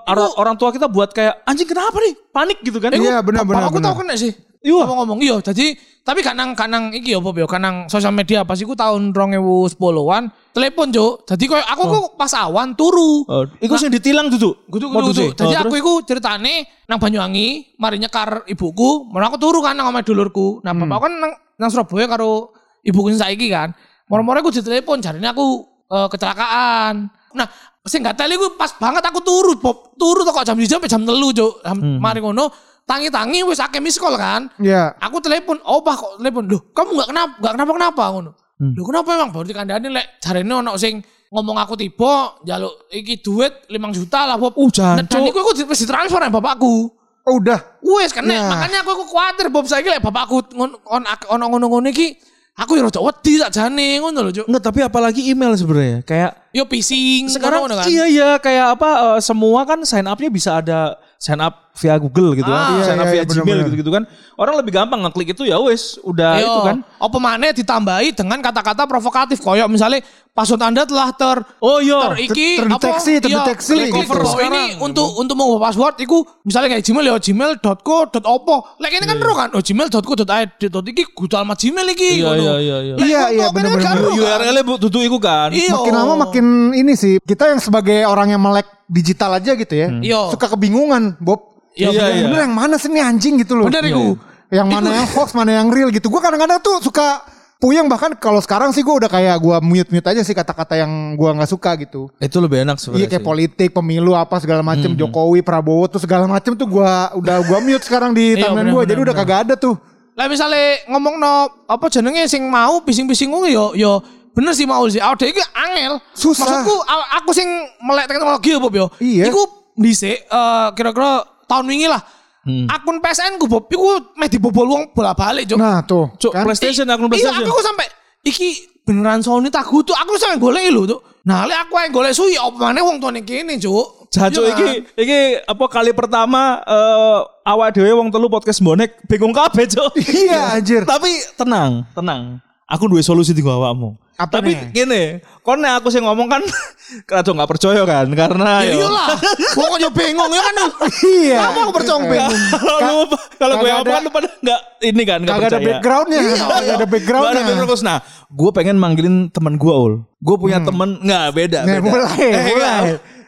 ara- 0.02 0.34
orang 0.40 0.56
tua 0.56 0.72
kita 0.72 0.88
buat 0.88 1.12
kayak 1.12 1.44
anjing 1.44 1.68
kenapa 1.68 2.00
nih? 2.00 2.14
Panik 2.32 2.58
gitu 2.64 2.80
kan. 2.80 2.88
Iya, 2.90 3.20
benar, 3.20 3.44
benar, 3.44 3.68
Aku 3.68 3.76
benar. 3.76 3.92
tahu 3.92 4.00
kena 4.00 4.16
sih. 4.16 4.32
Iya. 4.64 4.80
Ngomong-ngomong 4.80 5.20
iya. 5.20 5.36
Jadi 5.44 5.76
tapi 6.00 6.24
kanang 6.24 6.56
kanang 6.56 6.88
iki 6.88 7.12
ya 7.12 7.20
Bob 7.20 7.36
ya 7.36 7.44
kanang 7.44 7.84
sosial 7.88 8.16
media 8.16 8.48
pas 8.48 8.56
iku 8.56 8.72
tahun 8.72 9.12
2010-an 9.12 10.32
telepon 10.56 10.88
Cuk. 10.88 11.28
Jadi 11.28 11.44
koyo 11.44 11.60
aku 11.60 11.82
kok 11.84 12.04
pas 12.16 12.32
awan 12.40 12.72
turu. 12.72 13.28
Oh, 13.28 13.44
iku 13.60 13.76
sing 13.76 13.92
ditilang 13.92 14.32
tuh. 14.32 14.56
Kudu 14.72 14.88
kudu. 14.88 15.36
Jadi 15.36 15.52
aku 15.54 15.74
iku 15.76 15.92
ceritane 16.00 16.64
nang 16.88 16.96
Banyuwangi, 16.96 17.76
mari 17.76 18.00
nyekar 18.00 18.48
ibuku, 18.48 19.08
mau 19.08 19.20
aku 19.20 19.36
turu 19.36 19.60
kan 19.60 19.76
nang 19.76 19.88
omahe 19.88 20.00
dulurku. 20.00 20.64
Nah, 20.64 20.72
Hmm. 20.72 20.88
bapak 20.88 21.08
kan 21.08 21.12
nang, 21.12 21.32
nang 21.60 21.68
Surabaya 21.68 22.08
karo 22.08 22.52
ibuku 22.80 23.12
saiki 23.12 23.52
kan. 23.52 23.72
Moro-moro 24.04 24.38
aku 24.38 24.50
ditelepon 24.50 25.00
jarine 25.00 25.26
aku 25.26 25.64
eh, 25.86 26.08
kecelakaan. 26.08 27.08
Nah, 27.34 27.46
sing 27.82 28.00
gak 28.00 28.14
teli 28.14 28.36
ku 28.36 28.54
pas 28.54 28.70
banget 28.72 29.02
aku 29.02 29.20
turu, 29.20 29.56
Bob. 29.56 29.96
Turu 29.96 30.22
kok 30.22 30.44
jam 30.44 30.54
1 30.54 30.64
sampai 30.68 30.86
jam 30.86 31.02
3, 31.02 31.10
Cuk. 31.32 31.52
Jam- 31.60 31.82
Hmm. 31.82 31.98
Mari 31.98 32.20
ngono, 32.20 32.46
tangi-tangi 32.84 33.42
wis 33.42 33.58
akeh 33.58 33.80
miss 33.80 33.98
call 33.98 34.14
kan. 34.14 34.46
Iya. 34.56 34.94
Aku 35.00 35.18
telepon, 35.18 35.58
oh 35.64 35.80
bah 35.80 35.96
kok 35.96 36.20
telepon. 36.20 36.46
Loh, 36.46 36.62
kamu 36.70 36.90
gak 36.96 37.08
kenapa, 37.10 37.32
gak 37.40 37.52
kenapa 37.58 37.72
kenapa 37.74 38.02
ngono. 38.12 38.30
Hmm. 38.54 38.72
Loh 38.78 38.84
kenapa 38.86 39.08
emang 39.18 39.30
baru 39.34 39.44
dikandani 39.44 39.88
lek 39.90 40.06
jarene 40.22 40.52
ono 40.54 40.78
sing 40.78 41.02
ngomong 41.34 41.58
aku 41.58 41.74
tiba 41.74 42.38
njaluk 42.46 42.86
iki 42.88 43.18
duit 43.18 43.66
5 43.66 43.74
juta 43.90 44.30
lah 44.30 44.38
Bob. 44.38 44.54
Uh, 44.54 44.70
jancuk. 44.70 45.10
Dan 45.10 45.26
iku 45.26 45.38
aku 45.42 45.50
wis 45.66 45.82
ditransfer 45.82 46.22
ya 46.22 46.30
bapakku. 46.30 46.86
Oh 47.24 47.40
udah. 47.40 47.80
Wes 47.82 48.14
kan 48.14 48.22
Ya. 48.24 48.46
makanya 48.46 48.84
aku, 48.86 48.94
aku 48.94 49.04
khawatir 49.10 49.48
Bob 49.50 49.66
saiki 49.66 49.90
lek 49.90 49.98
bapakku 49.98 50.44
on 50.54 50.70
on 51.02 51.40
ngono-ngono 51.42 51.90
iki 51.90 52.14
Aku 52.54 52.78
ya 52.78 52.86
rada 52.86 53.02
wedi 53.02 53.34
sakjane 53.42 53.98
ngono 53.98 54.30
lho, 54.30 54.30
Cuk. 54.30 54.46
Enggak, 54.46 54.62
tapi 54.70 54.80
apalagi 54.86 55.26
email 55.26 55.58
sebenarnya. 55.58 56.06
Kayak 56.06 56.38
Yo 56.54 56.62
phishing 56.70 57.26
sekarang 57.26 57.66
kan. 57.66 57.82
iya 57.90 58.06
iya 58.06 58.30
kayak 58.38 58.78
apa 58.78 59.18
eh, 59.18 59.20
semua 59.26 59.66
kan 59.66 59.82
sign 59.82 60.06
up-nya 60.06 60.30
bisa 60.30 60.62
ada 60.62 60.94
sign 61.18 61.42
up 61.42 61.63
via 61.74 61.98
Google 61.98 62.38
gitu 62.38 62.46
Ah, 62.46 62.78
kan, 62.78 62.86
sign 62.86 62.96
up 62.96 63.10
iya, 63.10 63.12
iya, 63.12 63.12
via 63.12 63.24
Gmail 63.24 63.34
bener-bener. 63.42 63.66
gitu-gitu 63.66 63.90
kan. 63.90 64.02
Orang 64.34 64.54
lebih 64.54 64.72
gampang 64.72 65.02
ngeklik 65.02 65.34
itu 65.34 65.42
ya 65.42 65.58
wes, 65.58 65.98
udah 66.00 66.38
Yo, 66.38 66.46
itu 66.46 66.60
kan. 66.62 66.76
Apa 66.86 67.16
maneh 67.18 67.50
ditambahi 67.50 68.14
dengan 68.14 68.38
kata-kata 68.38 68.86
provokatif 68.86 69.38
koyok 69.38 69.66
misalnya 69.66 69.98
password 70.30 70.62
Anda 70.64 70.82
telah 70.82 71.10
ter 71.10 71.42
Oh 71.58 71.78
iya, 71.78 72.14
ter 72.14 72.30
iki 72.30 72.58
ter- 72.58 72.66
terdeteksi, 72.66 73.12
apa, 73.12 73.22
terdeteksi 73.22 73.74
iya, 73.74 73.86
klik 73.86 74.06
gitu. 74.06 74.14
bahwa 74.16 74.40
ini 74.40 74.62
untuk 74.78 75.06
untuk 75.14 75.34
mengubah 75.34 75.62
password 75.64 75.98
iku 75.98 76.22
misalnya 76.42 76.68
kayak 76.72 76.82
Gmail 76.84 77.04
ya 77.04 77.14
gmail.co.opo. 77.18 78.56
Lek 78.78 78.92
ini 78.92 79.04
kan 79.04 79.18
ro 79.18 79.34
kan 79.34 79.48
oh 79.50 79.62
gmail.co.id 79.62 80.62
dot 80.64 80.86
iki 80.86 81.02
kudu 81.10 81.34
alamat 81.34 81.58
Gmail 81.58 81.86
iki 81.90 82.10
Iya, 82.18 82.30
iya, 82.34 82.54
iya, 82.56 82.76
iya. 82.82 82.94
Iya, 82.96 83.22
iya, 83.34 83.46
kan 83.50 83.62
kan 83.62 83.78
kan. 83.78 83.96
URL-nya 84.10 84.62
tutup 84.78 85.02
itu 85.02 85.18
kan. 85.18 85.50
Iya. 85.50 85.74
Makin 85.74 85.92
lama 85.92 86.14
makin 86.22 86.46
ini 86.72 86.94
sih. 86.94 87.18
Kita 87.18 87.50
yang 87.50 87.58
sebagai 87.58 88.06
orang 88.06 88.30
yang 88.30 88.38
melek 88.38 88.66
digital 88.86 89.34
aja 89.34 89.54
gitu 89.54 89.74
ya. 89.74 89.88
Iya. 89.90 90.20
Suka 90.30 90.46
kebingungan, 90.48 91.18
Bob. 91.18 91.54
Iya, 91.74 91.90
yang 91.90 92.14
iya. 92.14 92.24
bener 92.30 92.40
yang 92.46 92.54
mana 92.54 92.74
sih 92.78 92.86
ini 92.86 93.02
anjing 93.02 93.34
gitu 93.42 93.58
loh. 93.58 93.66
Bener 93.66 93.82
iku. 93.86 94.14
Yang 94.54 94.68
mana 94.70 94.88
yang 94.94 95.08
hoax, 95.10 95.28
mana 95.34 95.50
yang 95.58 95.68
real 95.74 95.90
gitu. 95.90 96.06
Gue 96.06 96.22
kadang-kadang 96.22 96.62
tuh 96.62 96.78
suka 96.78 97.26
puyeng 97.58 97.88
bahkan 97.90 98.12
kalau 98.14 98.38
sekarang 98.38 98.70
sih 98.70 98.84
gue 98.84 98.92
udah 98.92 99.10
kayak 99.10 99.40
gue 99.40 99.56
mute-mute 99.64 100.04
aja 100.04 100.20
sih 100.22 100.36
kata-kata 100.36 100.78
yang 100.78 101.18
gue 101.18 101.30
nggak 101.34 101.50
suka 101.50 101.74
gitu. 101.80 102.06
Itu 102.22 102.38
lebih 102.38 102.62
enak 102.62 102.78
Iya 102.78 102.82
sebenarnya. 102.86 103.08
kayak 103.10 103.22
sih. 103.24 103.26
politik, 103.26 103.68
pemilu 103.74 104.12
apa 104.14 104.38
segala 104.38 104.62
macem, 104.62 104.94
Jokowi, 104.94 105.42
Prabowo 105.42 105.90
tuh 105.90 105.98
segala 105.98 106.30
macem 106.30 106.54
tuh 106.54 106.68
gua 106.68 107.10
udah 107.18 107.42
gua 107.42 107.58
mute 107.58 107.82
sekarang 107.82 108.14
di 108.14 108.34
Iya, 108.38 108.46
timeline 108.52 108.70
gue, 108.70 108.82
bener, 108.84 108.90
jadi 108.94 109.00
udah 109.10 109.14
kagak 109.16 109.38
ada 109.48 109.54
tuh. 109.58 109.74
Lah 110.14 110.30
misalnya 110.30 110.86
ngomong 110.86 111.18
no 111.18 111.34
apa 111.66 111.90
jenenge 111.90 112.30
sing 112.30 112.46
mau 112.46 112.78
bising-bising 112.86 113.34
ngono 113.34 113.50
yo 113.50 113.74
yo 113.74 113.98
bener 114.30 114.54
sih 114.54 114.62
mau 114.62 114.86
sih. 114.86 115.02
Awake 115.02 115.34
iki 115.34 115.42
angel. 115.50 115.98
Susah. 116.14 116.46
Maksudku 116.46 116.74
aku 117.18 117.30
sing 117.34 117.48
melek 117.82 118.06
teknologi 118.06 118.54
ya 118.54 118.58
Bob 118.62 118.74
yo. 118.78 118.86
Iya. 119.02 119.26
Iku 119.26 119.42
dhisik 119.74 120.22
eh, 120.22 120.68
kira-kira 120.78 121.26
tahun 121.46 121.64
wingi 121.68 121.88
lah. 121.88 122.02
Hmm. 122.44 122.68
Akun 122.68 123.00
PSN 123.00 123.40
ku 123.40 123.48
Bob 123.48 123.72
iku 123.72 124.12
meh 124.20 124.28
dibobol 124.28 124.68
wong 124.68 124.82
bola-balik, 124.92 125.48
Cuk. 125.48 125.56
Nah 125.56 125.80
tuh, 125.80 126.12
Cuk, 126.20 126.32
kan? 126.36 126.44
PlayStation 126.44 126.84
akun 126.92 127.08
Iya, 127.08 127.32
PlayStation. 127.32 127.48
aku 127.48 127.60
sampai 127.64 127.86
iki 128.20 128.48
beneran 128.84 129.24
Sony 129.24 129.48
tak 129.48 129.64
tuh 129.64 129.96
aku 129.96 130.12
sampe 130.20 130.36
golek 130.36 130.68
lho, 130.68 130.84
Cuk. 130.84 131.00
Nah, 131.24 131.48
lek 131.48 131.56
aku 131.64 131.80
yang 131.80 131.88
golek 131.88 132.12
suwi 132.12 132.36
apa 132.36 132.52
maneh 132.52 132.84
wong 132.84 133.00
tuane 133.00 133.24
kene, 133.24 133.56
Cuk. 133.56 134.12
Jaco 134.12 134.44
Iya 134.46 134.54
iki 134.54 134.68
iki 134.94 135.20
apa 135.42 135.64
kali 135.66 135.90
pertama 135.90 136.60
eh 136.62 137.18
awak 137.48 137.74
dhewe 137.74 137.96
wong 137.98 138.12
telu 138.12 138.28
podcast 138.28 138.60
bonek 138.60 139.00
bingung 139.08 139.32
kabeh, 139.32 139.64
Cuk. 139.64 139.96
Iya 139.96 140.60
anjir. 140.60 140.84
Tapi 140.84 141.10
tenang, 141.40 141.88
tenang. 141.96 142.44
Aku 142.74 142.84
duwe 142.84 143.00
solusi 143.00 143.30
di 143.30 143.38
awakmu. 143.40 143.94
Apa 144.14 144.38
Tapi 144.38 144.50
nih? 144.50 144.70
gini, 144.72 145.02
kon 145.40 145.58
nek 145.58 145.78
aku 145.78 145.90
sih 145.90 145.98
ngomong 145.98 146.26
kan 146.26 146.42
kado 147.10 147.30
nggak 147.30 147.46
percaya 147.48 147.82
kan 147.82 148.06
karena 148.08 148.62
Ya 148.62 148.74
iyalah. 148.76 149.10
Wong 149.58 149.68
kok 149.68 149.78
yo 149.80 149.90
bengong 149.90 150.30
ya 150.30 150.42
kan. 150.44 150.54
Iya. 151.02 151.38
Kamu 151.40 151.58
aku 151.60 151.72
percaya 151.72 151.98
bingung. 152.00 152.34
kalau 152.54 153.02
kalau 153.34 153.54
gue 153.56 153.68
apa 153.68 153.82
kan 153.82 153.90
ada- 153.92 154.02
lu 154.02 154.10
pada 154.10 154.28
nggak 154.36 154.60
ini 154.84 155.02
kan 155.02 155.18
nggak 155.20 155.34
Kagak 155.34 155.42
ada 155.44 155.50
percaya. 155.52 155.66
backgroundnya, 155.68 156.18
kagak 156.18 156.34
ada 156.34 156.38
Nggak 156.38 156.74
ada 156.74 156.86
backgroundnya. 156.88 157.42
background. 157.44 157.82
Nah, 157.82 157.98
gue 158.28 158.50
pengen 158.50 158.76
manggilin 158.76 159.16
teman 159.28 159.54
gue 159.54 159.74
ul. 159.76 159.94
Gue 160.16 160.36
punya 160.36 160.58
temen 160.60 160.88
nggak 160.96 161.24
beda. 161.32 161.58
Nah, 161.60 161.74
beda. 161.74 161.82
mulai, 161.84 162.22
Eh, 162.24 162.44
mulai. 162.48 162.82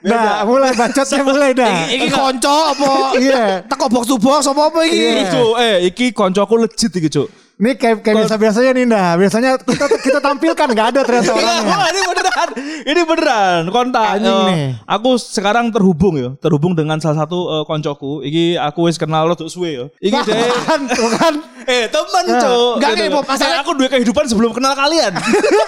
nggak. 0.06 0.22
Nah, 0.22 0.42
mulai 0.44 0.70
bacotnya 0.72 1.20
mulai 1.20 1.50
dah. 1.50 1.74
Iki 1.88 2.08
konco 2.08 2.56
apa? 2.68 2.90
Iya. 3.16 3.44
Teko 3.64 3.86
box 3.88 4.04
to 4.06 4.16
box 4.16 4.42
apa 4.44 4.62
apa 4.64 4.78
iki? 4.82 4.94
Iya. 4.96 5.22
Cuk, 5.28 5.52
eh 5.56 5.76
iki 5.84 6.06
koncoku 6.10 6.54
legit 6.56 6.92
iki, 6.92 7.10
Cuk. 7.10 7.26
Ini 7.56 7.72
kayak 7.72 8.04
kayak 8.04 8.16
biasa 8.20 8.36
biasanya 8.36 8.70
nih 8.70 8.84
dah. 8.84 9.08
Biasanya 9.16 9.50
kita 9.56 9.86
kita 9.96 10.18
tampilkan 10.20 10.66
nggak 10.68 10.88
ada 10.92 11.00
ternyata 11.02 11.32
orangnya. 11.32 11.64
wah, 11.64 11.88
ini 11.88 12.00
beneran. 12.04 12.48
Ini 12.84 13.00
beneran. 13.02 13.60
Kontak. 13.70 14.06
Anjing 14.12 14.28
Eh, 14.28 14.44
nih. 14.44 14.64
Aku 14.84 15.10
sekarang 15.16 15.72
terhubung 15.72 16.14
ya, 16.14 16.36
terhubung 16.36 16.72
dengan 16.72 17.00
salah 17.00 17.24
satu 17.24 17.48
eh, 17.50 17.64
koncoku. 17.64 18.20
Iki 18.20 18.60
aku 18.60 18.80
wis 18.84 18.94
kenal 18.94 19.24
lo 19.24 19.32
tuh 19.32 19.48
suwe 19.48 19.72
ya. 19.72 19.84
Iki 19.96 20.18
deh. 20.22 20.36
Kan, 20.62 20.80
tuh 20.86 21.08
kan. 21.10 21.34
Eh 21.64 21.88
temen 21.88 22.24
Nah, 22.26 22.38
cuk 22.38 22.72
enggak 22.76 22.90
Gitu. 22.92 23.00
nih, 23.00 23.08
Bob, 23.10 23.24
masalah- 23.24 23.48
Eh, 23.50 23.58
Aku 23.58 23.70
dua 23.72 23.88
kehidupan 23.88 24.24
sebelum 24.26 24.52
kenal 24.52 24.70
kalian 24.72 25.10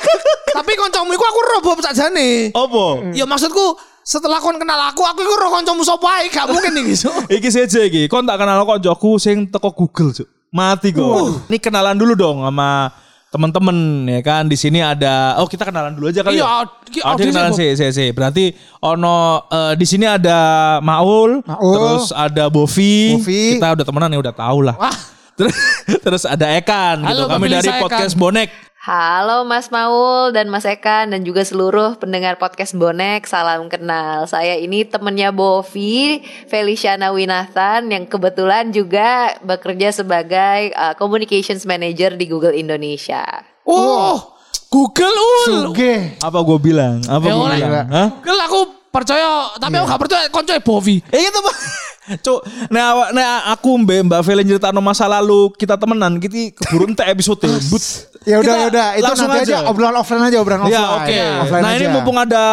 Tapi 0.55 0.73
koncomu 0.75 1.11
iku 1.11 1.25
aku 1.25 1.41
roh 1.43 1.61
Bob 1.63 1.79
sakjane. 1.81 2.53
Apa? 2.53 2.85
Ya 3.13 3.25
maksudku 3.25 3.75
setelah 4.01 4.39
kon 4.39 4.57
kenal 4.57 4.79
aku, 4.87 5.03
aku 5.03 5.21
iku 5.21 5.35
roh 5.35 5.51
koncomu 5.51 5.83
sapa 5.83 6.21
ae, 6.21 6.29
gak 6.29 6.47
mungkin 6.47 6.71
iki, 6.79 6.95
Cuk. 6.99 7.29
Iki 7.29 7.49
saja 7.49 7.81
iki 7.83 8.07
Kon 8.07 8.23
tak 8.23 8.37
kenal 8.37 8.63
koncoku 8.63 9.17
sing 9.17 9.49
teko 9.49 9.73
Google 9.73 10.13
cuk 10.13 10.29
Mati 10.49 10.89
kok 10.93 11.49
Ini 11.49 11.59
kenalan 11.61 11.97
dulu 11.97 12.17
dong 12.17 12.39
sama 12.45 12.89
temen-temen 13.29 14.09
ya 14.09 14.21
kan? 14.25 14.49
Di 14.49 14.57
sini 14.57 14.81
ada 14.81 15.37
oh 15.37 15.45
kita 15.45 15.69
kenalan 15.69 15.93
dulu 15.93 16.09
aja 16.09 16.25
kali 16.25 16.41
Iya, 16.41 16.65
ya? 16.89 17.03
Oh, 17.05 17.17
kenalan. 17.21 17.53
sih 17.53 17.77
sih 17.77 17.93
sih 17.93 18.09
berarti 18.17 18.57
ono 18.81 19.45
eh, 19.53 19.73
di 19.77 19.85
sini 19.85 20.09
ada 20.09 20.39
Maul, 20.81 21.45
Maul. 21.45 21.73
terus 21.77 22.05
ada 22.17 22.49
Bovi, 22.49 23.21
Bovi. 23.21 23.61
kita 23.61 23.77
udah 23.77 23.85
temenan 23.85 24.17
ya 24.17 24.21
udah 24.25 24.35
tahu 24.35 24.59
lah. 24.65 24.77
Wah. 24.81 24.97
terus, 25.39 25.55
terus 26.03 26.23
ada 26.25 26.51
Ekan 26.57 27.05
gitu. 27.05 27.09
Halo, 27.15 27.23
kami 27.31 27.47
Mbak 27.47 27.55
dari 27.61 27.71
podcast 27.79 28.15
Ekan. 28.17 28.23
Bonek 28.25 28.49
Halo 28.89 29.45
Mas 29.45 29.69
Maul 29.69 30.33
dan 30.33 30.49
Mas 30.49 30.65
Ekan 30.65 31.13
dan 31.13 31.21
juga 31.21 31.45
seluruh 31.45 32.01
pendengar 32.01 32.41
podcast 32.41 32.73
Bonek, 32.73 33.29
salam 33.29 33.69
kenal. 33.69 34.25
Saya 34.25 34.57
ini 34.57 34.81
temennya 34.81 35.29
Bovi, 35.29 36.25
Feliciana 36.49 37.13
Winathan 37.13 37.93
yang 37.93 38.09
kebetulan 38.09 38.73
juga 38.73 39.37
bekerja 39.45 39.93
sebagai 39.93 40.73
uh, 40.73 40.97
Communications 40.97 41.69
Manager 41.69 42.17
di 42.17 42.33
Google 42.33 42.57
Indonesia. 42.57 43.29
Oh, 43.69 44.33
Google 44.73 45.13
ul. 45.13 45.69
Suge. 45.69 46.17
apa 46.25 46.39
gue 46.41 46.57
bilang 46.57 47.05
apa 47.13 47.29
Ya 47.29 47.33
gue 47.37 47.49
bilang 47.61 47.89
Hah? 47.93 48.09
Google 48.25 48.41
aku 48.41 48.61
percaya, 48.99 49.29
tapi 49.57 49.75
aku 49.75 49.87
gak 49.87 50.03
percaya 50.03 50.25
konco 50.29 50.53
Bovi. 50.61 50.97
Eh 51.09 51.21
gitu 51.23 51.39
pak. 51.39 51.57
Cuk, 52.25 52.41
nah, 52.73 53.13
nah 53.13 53.53
aku 53.53 53.77
mbak 53.85 54.09
Mbak 54.09 54.21
Velen 54.25 54.49
cerita 54.49 54.73
masa 54.73 55.05
lalu 55.05 55.53
kita 55.53 55.77
temenan, 55.77 56.17
kita 56.17 56.57
keburu 56.57 56.89
entek 56.89 57.05
episode 57.13 57.37
but. 57.69 57.85
Ya 58.25 58.41
udah 58.41 58.55
ya 58.57 58.67
udah 58.69 58.87
itu 58.97 59.05
langsung 59.05 59.29
nanti 59.29 59.53
aja. 59.53 59.69
obrolan 59.69 59.93
offline 59.93 60.25
aja 60.25 60.37
obrolan 60.41 60.65
offline. 60.65 60.73
Ya 60.73 60.85
oke. 60.97 61.17
Offline 61.45 61.63
Nah 61.65 61.73
ini 61.77 61.85
aja. 61.85 61.93
mumpung 61.93 62.17
ada 62.17 62.45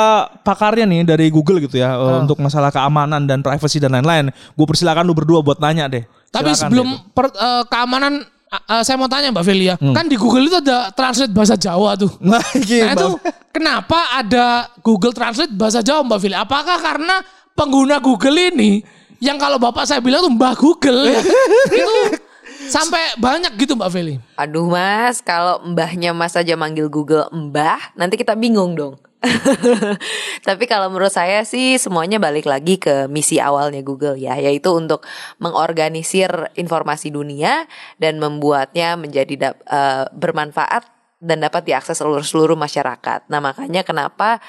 pakarnya 0.43 0.83
nih 0.83 1.01
dari 1.03 1.27
Google 1.31 1.59
gitu 1.59 1.79
ya 1.79 1.95
eh, 1.95 2.17
untuk 2.19 2.35
masalah 2.39 2.67
keamanan 2.67 3.23
dan 3.23 3.39
privacy 3.39 3.79
dan 3.79 3.95
lain-lain. 3.95 4.27
Gue 4.55 4.65
persilakan 4.67 5.03
lu 5.03 5.15
berdua 5.15 5.39
buat 5.39 5.59
nanya 5.59 5.87
deh. 5.87 6.03
Tapi 6.29 6.51
Silakan 6.51 6.59
sebelum 6.59 6.87
deh. 6.91 6.99
per- 7.11 7.31
eh, 7.33 7.63
keamanan 7.67 8.13
eh, 8.57 8.73
eh, 8.79 8.81
saya 8.81 8.95
mau 8.95 9.07
tanya 9.07 9.31
Mbak 9.31 9.45
Velia, 9.45 9.73
Hmm. 9.75 9.91
kan 9.91 10.05
di 10.05 10.15
Google 10.15 10.47
itu 10.47 10.57
ada 10.57 10.89
translate 10.91 11.31
bahasa 11.31 11.55
Jawa 11.55 11.95
tuh. 11.95 12.11
Nah, 12.23 12.41
iki, 12.55 12.79
Nah 12.81 12.93
itu 12.93 13.09
kenapa 13.51 13.99
ada 14.15 14.71
Google 14.79 15.11
Translate 15.11 15.51
bahasa 15.51 15.79
Jawa 15.79 16.03
Mbak 16.03 16.19
Velia? 16.19 16.39
Apakah 16.41 16.77
karena 16.79 17.19
pengguna 17.53 17.99
Google 17.99 18.35
ini 18.51 18.83
yang 19.19 19.39
kalau 19.39 19.55
bapak 19.55 19.87
saya 19.87 20.03
bilang 20.03 20.19
tuh 20.19 20.33
Mbah 20.33 20.53
Google 20.55 21.07
itu 21.71 21.95
sampai 22.67 23.15
banyak 23.15 23.55
gitu 23.55 23.73
Mbak 23.73 23.89
Veli. 23.89 24.15
Aduh 24.35 24.67
Mas, 24.67 25.21
kalau 25.21 25.61
mbahnya 25.63 26.11
Mas 26.11 26.35
aja 26.35 26.53
manggil 26.53 26.89
Google 26.89 27.29
mbah, 27.31 27.93
nanti 27.93 28.17
kita 28.17 28.33
bingung 28.33 28.75
dong. 28.75 28.95
Tapi 30.47 30.63
kalau 30.69 30.93
menurut 30.93 31.11
saya 31.11 31.41
sih 31.43 31.77
semuanya 31.81 32.21
balik 32.21 32.45
lagi 32.45 32.77
ke 32.77 33.09
misi 33.09 33.41
awalnya 33.41 33.81
Google 33.81 34.17
ya, 34.17 34.37
yaitu 34.37 34.71
untuk 34.71 35.03
mengorganisir 35.41 36.29
informasi 36.53 37.09
dunia 37.09 37.65
dan 37.97 38.21
membuatnya 38.21 38.95
menjadi 38.95 39.55
eh, 39.55 40.05
bermanfaat 40.13 40.87
dan 41.23 41.41
dapat 41.41 41.65
diakses 41.65 41.97
oleh 42.05 42.21
seluruh 42.21 42.59
masyarakat. 42.59 43.27
Nah 43.31 43.39
makanya 43.41 43.81
kenapa 43.81 44.39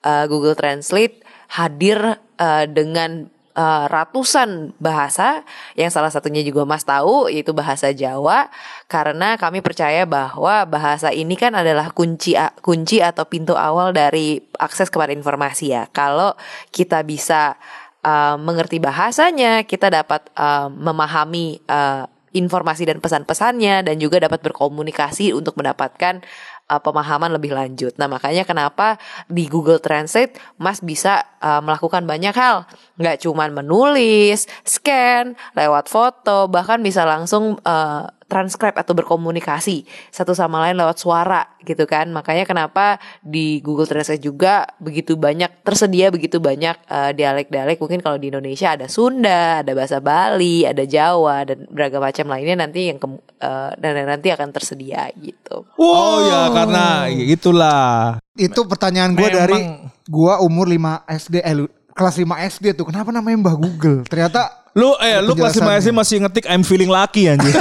eh, 0.00 0.24
Google 0.26 0.56
Translate 0.56 1.20
hadir 1.52 2.18
eh, 2.40 2.64
dengan 2.70 3.28
eh, 3.56 3.84
ratusan 3.88 4.76
bahasa 4.80 5.46
yang 5.76 5.92
salah 5.92 6.08
satunya 6.08 6.40
juga 6.42 6.64
Mas 6.64 6.84
tahu 6.84 7.28
yaitu 7.28 7.52
bahasa 7.52 7.92
Jawa 7.92 8.48
karena 8.88 9.36
kami 9.40 9.60
percaya 9.60 10.04
bahwa 10.08 10.64
bahasa 10.68 11.12
ini 11.12 11.36
kan 11.38 11.56
adalah 11.56 11.92
kunci 11.92 12.36
kunci 12.60 13.00
atau 13.00 13.24
pintu 13.28 13.56
awal 13.56 13.92
dari 13.96 14.40
akses 14.58 14.88
kepada 14.88 15.12
informasi 15.12 15.72
ya. 15.72 15.88
Kalau 15.92 16.36
kita 16.72 17.04
bisa 17.04 17.56
uh, 18.04 18.36
mengerti 18.36 18.82
bahasanya, 18.82 19.64
kita 19.64 19.88
dapat 19.88 20.28
uh, 20.36 20.68
memahami 20.68 21.62
uh, 21.66 22.04
informasi 22.32 22.88
dan 22.88 22.98
pesan-pesannya 22.98 23.84
dan 23.86 23.96
juga 24.00 24.16
dapat 24.24 24.40
berkomunikasi 24.40 25.36
untuk 25.36 25.52
mendapatkan 25.60 26.24
uh, 26.72 26.80
pemahaman 26.80 27.36
lebih 27.36 27.52
lanjut. 27.52 27.92
Nah, 28.00 28.08
makanya 28.08 28.48
kenapa 28.48 28.96
di 29.28 29.44
Google 29.44 29.76
Translate 29.76 30.40
Mas 30.56 30.80
bisa 30.80 31.20
uh, 31.44 31.60
melakukan 31.60 32.08
banyak 32.08 32.32
hal. 32.32 32.64
Nggak 32.96 33.28
cuman 33.28 33.52
menulis, 33.52 34.48
scan, 34.64 35.36
lewat 35.52 35.92
foto, 35.92 36.48
bahkan 36.48 36.80
bisa 36.80 37.04
langsung 37.04 37.60
uh, 37.68 38.08
bertranskrip 38.32 38.72
atau 38.72 38.96
berkomunikasi 38.96 39.84
satu 40.08 40.32
sama 40.32 40.64
lain 40.64 40.80
lewat 40.80 40.96
suara 40.96 41.44
gitu 41.60 41.84
kan. 41.84 42.08
Makanya 42.08 42.48
kenapa 42.48 42.96
di 43.20 43.60
Google 43.60 43.84
Translate 43.84 44.24
juga 44.24 44.64
begitu 44.80 45.20
banyak 45.20 45.60
tersedia 45.60 46.08
begitu 46.08 46.40
banyak 46.40 46.72
eh, 46.88 47.12
dialek-dialek. 47.12 47.76
Mungkin 47.76 48.00
kalau 48.00 48.16
di 48.16 48.32
Indonesia 48.32 48.72
ada 48.72 48.88
Sunda, 48.88 49.60
ada 49.60 49.76
bahasa 49.76 50.00
Bali, 50.00 50.64
ada 50.64 50.88
Jawa 50.88 51.44
dan 51.44 51.68
beragam 51.68 52.00
macam 52.00 52.32
lainnya 52.32 52.64
nanti 52.64 52.88
yang 52.88 52.96
ke- 52.96 53.20
eh, 53.36 53.70
dan 53.76 53.92
nanti 54.08 54.32
akan 54.32 54.48
tersedia 54.48 55.12
gitu. 55.20 55.68
Oh 55.76 56.24
ya 56.24 56.48
karena 56.48 57.12
itulah. 57.12 58.16
Itu 58.32 58.64
pertanyaan 58.64 59.12
gue 59.12 59.28
dari 59.28 59.60
gua 60.08 60.40
umur 60.40 60.64
5 60.64 61.04
SD 61.04 61.44
eh 61.44 61.52
lu- 61.52 61.68
kelas 61.92 62.16
5 62.16 62.40
SD 62.48 62.72
tuh. 62.72 62.88
Kenapa 62.88 63.12
namanya 63.12 63.36
Mbah 63.44 63.56
Google? 63.60 64.08
Ternyata 64.08 64.61
Lu 64.72 64.96
eh 65.04 65.20
lu 65.20 65.36
kelas 65.36 65.52
5 65.52 65.60
penjelasannya. 65.60 65.84
SD 65.84 65.88
masih 65.92 66.16
ngetik 66.24 66.44
I'm 66.48 66.64
feeling 66.64 66.88
lucky 66.88 67.28
anjir. 67.28 67.52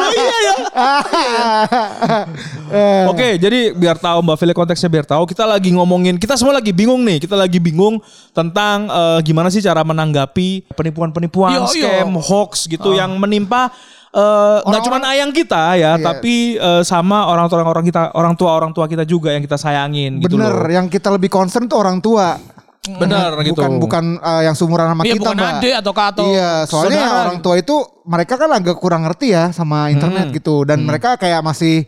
Lu 0.00 0.06
iya 0.10 0.36
ya. 0.42 0.54
Oke, 3.10 3.38
jadi 3.38 3.70
biar 3.70 3.94
tahu 3.94 4.18
Mbak 4.22 4.36
Fili 4.38 4.54
konteksnya 4.54 4.90
biar 4.90 5.06
tahu 5.06 5.22
kita 5.26 5.46
lagi 5.46 5.70
ngomongin 5.70 6.18
kita 6.18 6.34
semua 6.34 6.58
lagi 6.58 6.74
bingung 6.74 7.06
nih. 7.06 7.22
Kita 7.22 7.38
lagi 7.38 7.62
bingung 7.62 8.02
tentang 8.34 8.90
eh, 8.90 9.18
gimana 9.22 9.54
sih 9.54 9.62
cara 9.62 9.86
menanggapi 9.86 10.74
penipuan-penipuan, 10.74 11.54
Yo, 11.54 11.62
yo. 11.62 11.66
scam, 11.70 12.10
hoax 12.18 12.66
gitu 12.66 12.90
yang 12.90 13.14
menimpa 13.14 13.70
eh, 14.10 14.58
nggak 14.66 14.82
cuma 14.82 14.98
ayang 15.06 15.30
kita 15.30 15.78
ya, 15.78 15.94
Iya. 15.94 16.02
tapi 16.02 16.58
eh, 16.58 16.82
sama 16.82 17.30
orang-orang 17.30 17.66
orang 17.70 17.84
kita, 17.86 18.10
orang 18.18 18.34
tua 18.34 18.50
orang 18.50 18.74
tua 18.74 18.90
kita 18.90 19.06
juga 19.06 19.30
yang 19.30 19.46
kita 19.46 19.54
sayangin 19.54 20.18
gitu 20.18 20.34
bener, 20.34 20.58
loh. 20.58 20.66
yang 20.70 20.90
kita 20.90 21.06
lebih 21.14 21.30
concern 21.30 21.70
tuh 21.70 21.78
orang 21.78 22.02
tua. 22.02 22.34
Bener 22.80 23.36
gitu. 23.44 23.60
Bukan 23.60 23.72
bukan 23.76 24.04
eh, 24.16 24.42
yang 24.48 24.56
seumuran 24.56 24.88
sama 24.88 25.02
Iya, 25.04 25.14
kita, 25.14 25.20
bukan 25.20 25.36
Mbak. 25.36 25.52
adik 25.60 25.74
atau 25.84 25.92
kak 25.92 26.06
atau 26.16 26.24
Iya, 26.32 26.50
soalnya 26.64 27.00
saudara 27.04 27.20
orang 27.28 27.38
tua 27.44 27.54
itu 27.60 27.76
mereka 28.08 28.34
kan 28.40 28.50
agak 28.56 28.76
kurang 28.80 29.04
ngerti 29.04 29.36
ya 29.36 29.52
sama 29.52 29.92
internet 29.92 30.32
gitu 30.32 30.64
dan 30.64 30.80
mereka 30.80 31.20
kayak 31.20 31.44
masih 31.44 31.84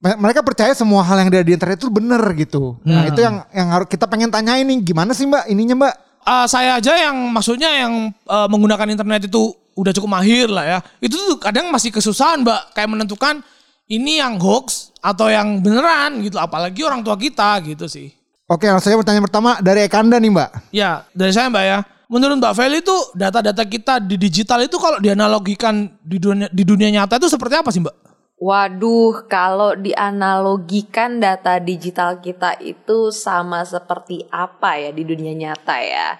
me- 0.00 0.16
mereka 0.16 0.40
percaya 0.40 0.72
semua 0.72 1.04
hal 1.04 1.20
yang 1.20 1.28
ada 1.28 1.44
di 1.44 1.52
internet 1.52 1.76
itu 1.76 1.92
bener 1.92 2.22
gitu. 2.40 2.80
Nah, 2.88 3.04
itu 3.04 3.20
yang 3.20 3.44
yang 3.52 3.68
harus 3.68 3.84
kita 3.84 4.08
pengen 4.08 4.32
tanyain 4.32 4.64
nih 4.64 4.80
gimana 4.80 5.12
sih 5.12 5.28
Mbak 5.28 5.44
ininya 5.52 5.76
Mbak? 5.76 5.94
Ah, 6.24 6.44
saya 6.48 6.80
aja 6.80 6.96
yang 6.96 7.16
maksudnya 7.28 7.68
yang 7.68 8.08
eh, 8.08 8.48
menggunakan 8.48 8.88
internet 8.88 9.28
itu 9.28 9.52
udah 9.76 9.92
cukup 9.92 10.08
mahir 10.20 10.48
lah 10.48 10.64
ya. 10.64 10.78
Itu 11.00 11.20
tuh 11.20 11.36
kadang 11.36 11.68
masih 11.68 11.92
kesusahan 11.92 12.40
mbak 12.40 12.72
kayak 12.72 12.88
menentukan 12.88 13.44
ini 13.88 14.20
yang 14.20 14.40
hoax 14.40 14.92
atau 15.00 15.28
yang 15.28 15.60
beneran 15.60 16.20
gitu. 16.24 16.36
Apalagi 16.40 16.80
orang 16.80 17.04
tua 17.04 17.16
kita 17.16 17.60
gitu 17.64 17.88
sih. 17.88 18.12
Oke, 18.50 18.66
langsung 18.66 18.90
saja 18.90 18.98
pertanyaan 18.98 19.26
pertama 19.30 19.50
dari 19.62 19.86
Ekanda 19.86 20.18
nih 20.18 20.34
Mbak. 20.34 20.50
Ya 20.74 21.06
dari 21.14 21.30
saya 21.30 21.46
mbak 21.46 21.64
ya. 21.64 21.78
Menurut 22.10 22.42
Mbak 22.42 22.54
Feli 22.58 22.82
itu 22.82 22.96
data-data 23.14 23.62
kita 23.62 24.02
di 24.02 24.18
digital 24.18 24.66
itu 24.66 24.74
kalau 24.82 24.98
dianalogikan 24.98 25.86
di 26.02 26.18
dunia 26.18 26.50
di 26.50 26.66
dunia 26.66 26.90
nyata 26.90 27.22
itu 27.22 27.30
seperti 27.30 27.54
apa 27.62 27.70
sih 27.70 27.78
mbak? 27.78 27.94
Waduh, 28.42 29.30
kalau 29.30 29.78
dianalogikan 29.78 31.22
data 31.22 31.62
digital 31.62 32.18
kita 32.18 32.58
itu 32.58 33.14
sama 33.14 33.62
seperti 33.62 34.26
apa 34.34 34.74
ya 34.82 34.90
di 34.90 35.06
dunia 35.06 35.30
nyata 35.30 35.76
ya? 35.78 36.18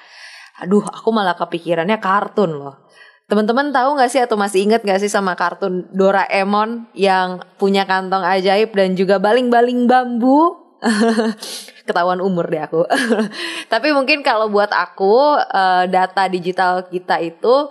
Aduh, 0.62 0.86
aku 0.86 1.10
malah 1.10 1.34
kepikirannya 1.34 1.98
kartun 1.98 2.54
loh. 2.54 2.86
Teman-teman 3.26 3.74
tahu 3.74 3.98
nggak 3.98 4.10
sih 4.14 4.22
atau 4.22 4.38
masih 4.38 4.70
ingat 4.70 4.86
nggak 4.86 5.02
sih 5.02 5.10
sama 5.10 5.34
kartun 5.34 5.90
Doraemon 5.90 6.94
yang 6.94 7.42
punya 7.58 7.82
kantong 7.82 8.22
ajaib 8.22 8.70
dan 8.78 8.94
juga 8.94 9.18
baling-baling 9.18 9.90
bambu? 9.90 10.54
Ketahuan 11.90 12.22
umur 12.22 12.46
deh 12.46 12.62
aku. 12.62 12.86
Tapi 13.72 13.90
mungkin 13.90 14.22
kalau 14.22 14.46
buat 14.46 14.70
aku 14.70 15.42
eh, 15.42 15.84
data 15.90 16.30
digital 16.30 16.86
kita 16.86 17.18
itu 17.18 17.66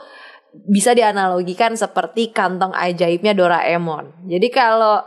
bisa 0.68 0.92
dianalogikan 0.92 1.78
seperti 1.80 2.36
kantong 2.36 2.76
ajaibnya 2.76 3.32
Doraemon. 3.32 4.28
Jadi 4.28 4.48
kalau 4.52 5.00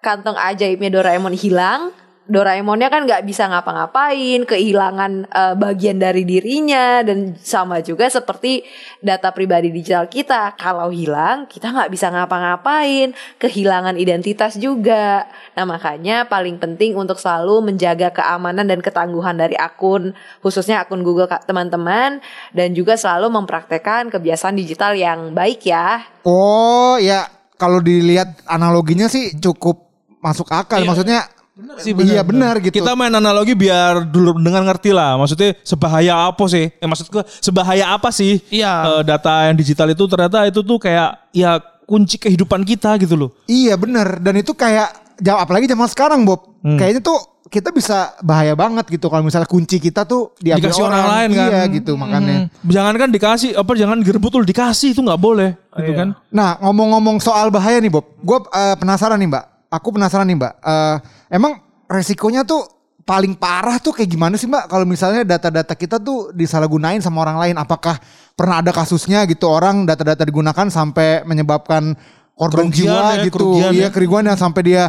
kantong 0.00 0.40
ajaibnya 0.40 0.88
Doraemon 0.88 1.36
hilang, 1.36 1.92
Doraemonnya 2.26 2.90
kan 2.90 3.06
nggak 3.06 3.22
bisa 3.22 3.46
ngapa-ngapain, 3.46 4.42
kehilangan 4.42 5.30
eh, 5.30 5.54
bagian 5.54 6.02
dari 6.02 6.26
dirinya 6.26 7.06
dan 7.06 7.38
sama 7.38 7.78
juga 7.86 8.10
seperti 8.10 8.66
data 8.98 9.30
pribadi 9.30 9.70
digital 9.70 10.10
kita. 10.10 10.58
Kalau 10.58 10.90
hilang, 10.90 11.46
kita 11.46 11.70
nggak 11.70 11.86
bisa 11.86 12.10
ngapa-ngapain, 12.10 13.14
kehilangan 13.38 13.94
identitas 13.94 14.58
juga. 14.58 15.30
Nah 15.54 15.62
makanya 15.62 16.26
paling 16.26 16.58
penting 16.58 16.98
untuk 16.98 17.22
selalu 17.22 17.62
menjaga 17.62 18.10
keamanan 18.10 18.66
dan 18.66 18.82
ketangguhan 18.82 19.38
dari 19.38 19.54
akun, 19.54 20.10
khususnya 20.42 20.82
akun 20.82 21.06
Google 21.06 21.30
teman-teman, 21.30 22.18
dan 22.50 22.68
juga 22.74 22.98
selalu 22.98 23.30
mempraktekkan 23.30 24.10
kebiasaan 24.10 24.58
digital 24.58 24.98
yang 24.98 25.30
baik 25.30 25.62
ya. 25.62 26.02
Oh, 26.26 26.98
ya 26.98 27.30
kalau 27.54 27.78
dilihat 27.78 28.42
analoginya 28.50 29.06
sih 29.06 29.38
cukup 29.38 29.86
masuk 30.18 30.50
akal. 30.50 30.82
Maksudnya 30.82 31.35
sih, 31.78 31.96
iya 32.04 32.20
benar 32.20 32.60
gitu. 32.60 32.76
Kita 32.76 32.92
main 32.92 33.08
analogi 33.10 33.52
biar 33.52 34.04
dulu 34.04 34.36
dengan 34.36 34.60
ngerti 34.62 34.92
lah. 34.92 35.16
Maksudnya 35.16 35.56
sebahaya 35.60 36.28
apa 36.28 36.44
sih? 36.46 36.68
Eh 36.70 36.84
maksudku 36.84 37.20
sebahaya 37.38 37.90
apa 37.90 38.08
sih? 38.10 38.44
Iya. 38.48 38.72
eh, 38.90 39.02
data 39.02 39.48
yang 39.48 39.56
digital 39.56 39.88
itu 39.88 40.04
ternyata 40.04 40.44
itu 40.44 40.60
tuh 40.60 40.76
kayak 40.76 41.32
ya 41.32 41.56
kunci 41.82 42.18
kehidupan 42.18 42.60
kita 42.62 42.98
gitu 42.98 43.16
loh. 43.16 43.30
Iya 43.44 43.74
bener 43.74 44.18
dan 44.18 44.34
itu 44.34 44.52
kayak 44.52 44.92
jawab 45.16 45.44
apalagi 45.44 45.64
zaman 45.64 45.88
sekarang 45.88 46.20
Bob 46.22 46.52
Hmm. 46.60 46.74
kayaknya 46.74 46.98
tuh 46.98 47.14
kita 47.46 47.70
bisa 47.70 48.10
bahaya 48.20 48.52
banget 48.52 48.90
gitu 48.90 49.06
kalau 49.06 49.22
misalnya 49.22 49.46
kunci 49.46 49.78
kita 49.78 50.02
tuh 50.02 50.34
diambil 50.36 50.66
Dikasih 50.66 50.82
orang 50.82 51.06
lain 51.06 51.28
kan. 51.30 51.46
iya 51.46 51.62
gitu 51.70 51.92
makanya 51.94 52.36
Hmm. 52.50 52.66
Jangan 52.66 52.94
kan 52.96 53.08
dikasih 53.08 53.50
apa 53.54 53.70
jangan 53.72 54.02
direbut 54.02 54.28
tuh 54.28 54.42
dikasih 54.42 54.90
itu 54.90 55.00
nggak 55.00 55.16
boleh 55.16 55.54
gitu 55.72 55.92
kan. 55.94 56.08
nah 56.28 56.58
ngomong-ngomong 56.58 57.16
soal 57.16 57.48
bahaya 57.48 57.78
nih 57.78 57.88
Bob 57.88 58.02
gue 58.18 58.38
penasaran 58.76 59.14
nih 59.16 59.30
Mbak 59.30 59.44
aku 59.70 59.94
penasaran 59.94 60.26
nih 60.28 60.36
Mbak 60.38 60.54
Eh, 60.62 60.96
emang 61.34 61.58
resikonya 61.86 62.42
tuh 62.42 62.66
paling 63.06 63.38
parah 63.38 63.78
tuh 63.78 63.94
kayak 63.94 64.10
gimana 64.10 64.34
sih 64.34 64.50
Mbak 64.50 64.66
kalau 64.66 64.82
misalnya 64.82 65.22
data-data 65.22 65.78
kita 65.78 66.02
tuh 66.02 66.34
disalahgunain 66.34 66.98
sama 66.98 67.22
orang 67.22 67.38
lain 67.38 67.56
apakah 67.56 67.94
pernah 68.34 68.58
ada 68.58 68.74
kasusnya 68.74 69.22
gitu 69.30 69.46
orang 69.46 69.86
data-data 69.86 70.26
digunakan 70.26 70.66
sampai 70.66 71.22
menyebabkan 71.22 71.94
korban 72.34 72.66
Kerugian 72.68 72.90
jiwa 72.90 73.06
ya, 73.14 73.24
gitu 73.24 73.34
kerugian 73.38 73.70
iya 73.72 73.86
ya. 73.86 73.88
kerugian 73.94 74.26
yang 74.26 74.38
sampai 74.38 74.62
dia 74.66 74.84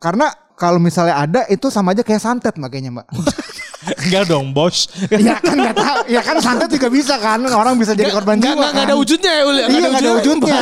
karena 0.00 0.32
kalau 0.58 0.82
misalnya 0.82 1.14
ada 1.14 1.40
itu 1.46 1.70
sama 1.70 1.94
aja 1.94 2.02
kayak 2.02 2.18
santet 2.18 2.58
makanya 2.58 2.90
mbak. 2.90 3.06
Enggak 3.78 4.26
dong, 4.26 4.50
bos. 4.50 4.90
ya 5.06 5.38
kan 5.38 5.54
nggak 5.54 5.76
tahu, 5.76 5.98
ya 6.10 6.18
kan 6.18 6.36
santet 6.38 6.66
juga 6.68 6.90
bisa 6.90 7.14
kan 7.14 7.38
orang 7.44 7.78
bisa 7.78 7.94
jadi 7.94 8.10
korban 8.10 8.34
Nggak 8.36 8.50
jiwa 8.50 8.58
nggak- 8.58 8.72
nggak 8.74 8.82
kan. 8.82 8.90
ada 8.90 8.96
wujudnya 8.96 9.32
ya 9.32 9.42
Ul. 9.44 9.54
ya? 9.54 9.66
Iya 9.66 9.78
nggak 9.86 10.02
ada 10.02 10.12
wujudnya. 10.16 10.60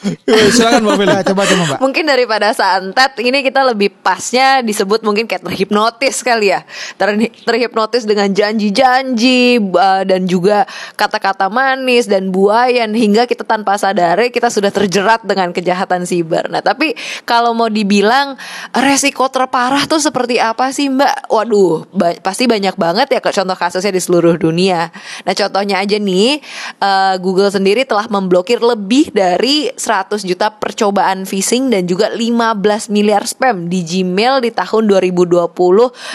Silakan 0.50 0.80
Mbak 0.80 0.94
Feli. 0.96 1.10
Nah, 1.10 1.22
coba 1.22 1.42
coba 1.44 1.62
mbak. 1.66 1.78
Mungkin 1.78 2.04
daripada 2.06 2.48
santet 2.50 3.12
ini 3.20 3.38
kita 3.40 3.60
lebih 3.62 3.92
pasnya 4.00 4.60
disebut 4.60 5.04
mungkin 5.04 5.28
kayak 5.28 5.44
terhipnotis 5.44 6.24
kali 6.24 6.50
ya. 6.50 6.64
Ter- 6.96 7.20
terhipnotis 7.44 8.02
dengan 8.02 8.32
janji-janji 8.32 9.40
uh, 9.60 10.02
dan 10.02 10.24
juga 10.24 10.64
kata-kata 10.94 11.46
manis 11.46 12.08
dan 12.08 12.30
buayan 12.30 12.90
hingga 12.90 13.24
kita 13.24 13.44
tanpa 13.44 13.76
sadari 13.76 14.30
kita 14.30 14.48
sudah 14.48 14.70
terjerat 14.70 15.20
dengan 15.22 15.52
kejahatan 15.52 16.02
siber. 16.02 16.48
Nah, 16.48 16.60
tapi 16.60 16.96
kalau 17.22 17.52
mau 17.52 17.68
dibilang 17.68 18.40
resiko 18.72 19.28
terparah 19.28 19.84
tuh 19.84 20.00
seperti 20.00 20.40
apa 20.40 20.70
sih, 20.70 20.88
Mbak? 20.88 21.28
Waduh, 21.28 21.84
ba- 21.90 22.16
pasti 22.40 22.56
banyak 22.56 22.80
banget 22.80 23.08
ya 23.12 23.20
contoh 23.20 23.52
kasusnya 23.52 23.92
di 23.92 24.00
seluruh 24.00 24.40
dunia. 24.40 24.88
Nah, 25.28 25.36
contohnya 25.36 25.76
aja 25.76 26.00
nih 26.00 26.40
uh, 26.80 27.20
Google 27.20 27.52
sendiri 27.52 27.84
telah 27.84 28.08
memblokir 28.08 28.64
lebih 28.64 29.12
dari 29.12 29.68
100 29.68 30.24
juta 30.24 30.48
percobaan 30.48 31.28
phishing 31.28 31.68
dan 31.68 31.84
juga 31.84 32.08
15 32.08 32.96
miliar 32.96 33.28
spam 33.28 33.68
di 33.68 33.84
Gmail 33.84 34.40
di 34.40 34.56
tahun 34.56 34.88
2020 34.88 35.52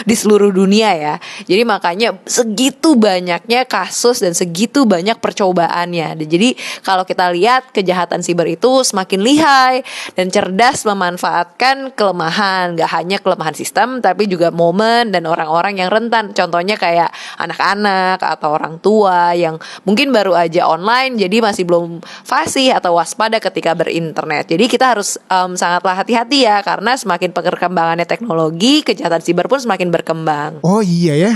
di 0.02 0.14
seluruh 0.18 0.50
dunia 0.50 0.90
ya. 0.98 1.14
Jadi 1.46 1.62
makanya 1.62 2.18
segitu 2.26 2.98
banyaknya 2.98 3.62
kasus 3.62 4.18
dan 4.18 4.34
segitu 4.34 4.82
banyak 4.82 5.22
percobaannya. 5.22 6.26
Jadi 6.26 6.58
kalau 6.82 7.06
kita 7.06 7.30
lihat 7.30 7.70
kejahatan 7.70 8.26
siber 8.26 8.50
itu 8.50 8.82
semakin 8.82 9.22
lihai 9.22 9.86
dan 10.18 10.26
cerdas 10.34 10.82
memanfaatkan 10.82 11.94
kelemahan, 11.94 12.74
gak 12.74 12.90
hanya 12.98 13.22
kelemahan 13.22 13.54
sistem 13.54 14.02
tapi 14.02 14.26
juga 14.26 14.50
momen 14.50 15.14
dan 15.14 15.22
orang-orang 15.30 15.78
yang 15.78 15.86
rentan. 15.86 16.15
Contohnya 16.32 16.76
kayak 16.78 17.10
anak-anak 17.40 18.18
atau 18.20 18.54
orang 18.54 18.78
tua 18.80 19.36
yang 19.36 19.60
mungkin 19.84 20.14
baru 20.14 20.36
aja 20.36 20.68
online 20.68 21.18
jadi 21.20 21.42
masih 21.44 21.68
belum 21.68 22.00
fasih 22.24 22.72
atau 22.76 22.96
waspada 22.96 23.36
ketika 23.42 23.76
berinternet. 23.76 24.48
Jadi 24.48 24.64
kita 24.70 24.96
harus 24.96 25.20
em, 25.28 25.58
sangatlah 25.58 25.98
hati-hati 26.00 26.46
ya 26.46 26.64
karena 26.64 26.96
semakin 26.96 27.30
perkembangannya 27.34 28.08
teknologi, 28.08 28.80
kejahatan 28.80 29.20
siber 29.20 29.46
pun 29.50 29.60
semakin 29.60 29.88
berkembang. 29.92 30.52
Oh 30.64 30.80
iya 30.80 31.14
ya. 31.16 31.32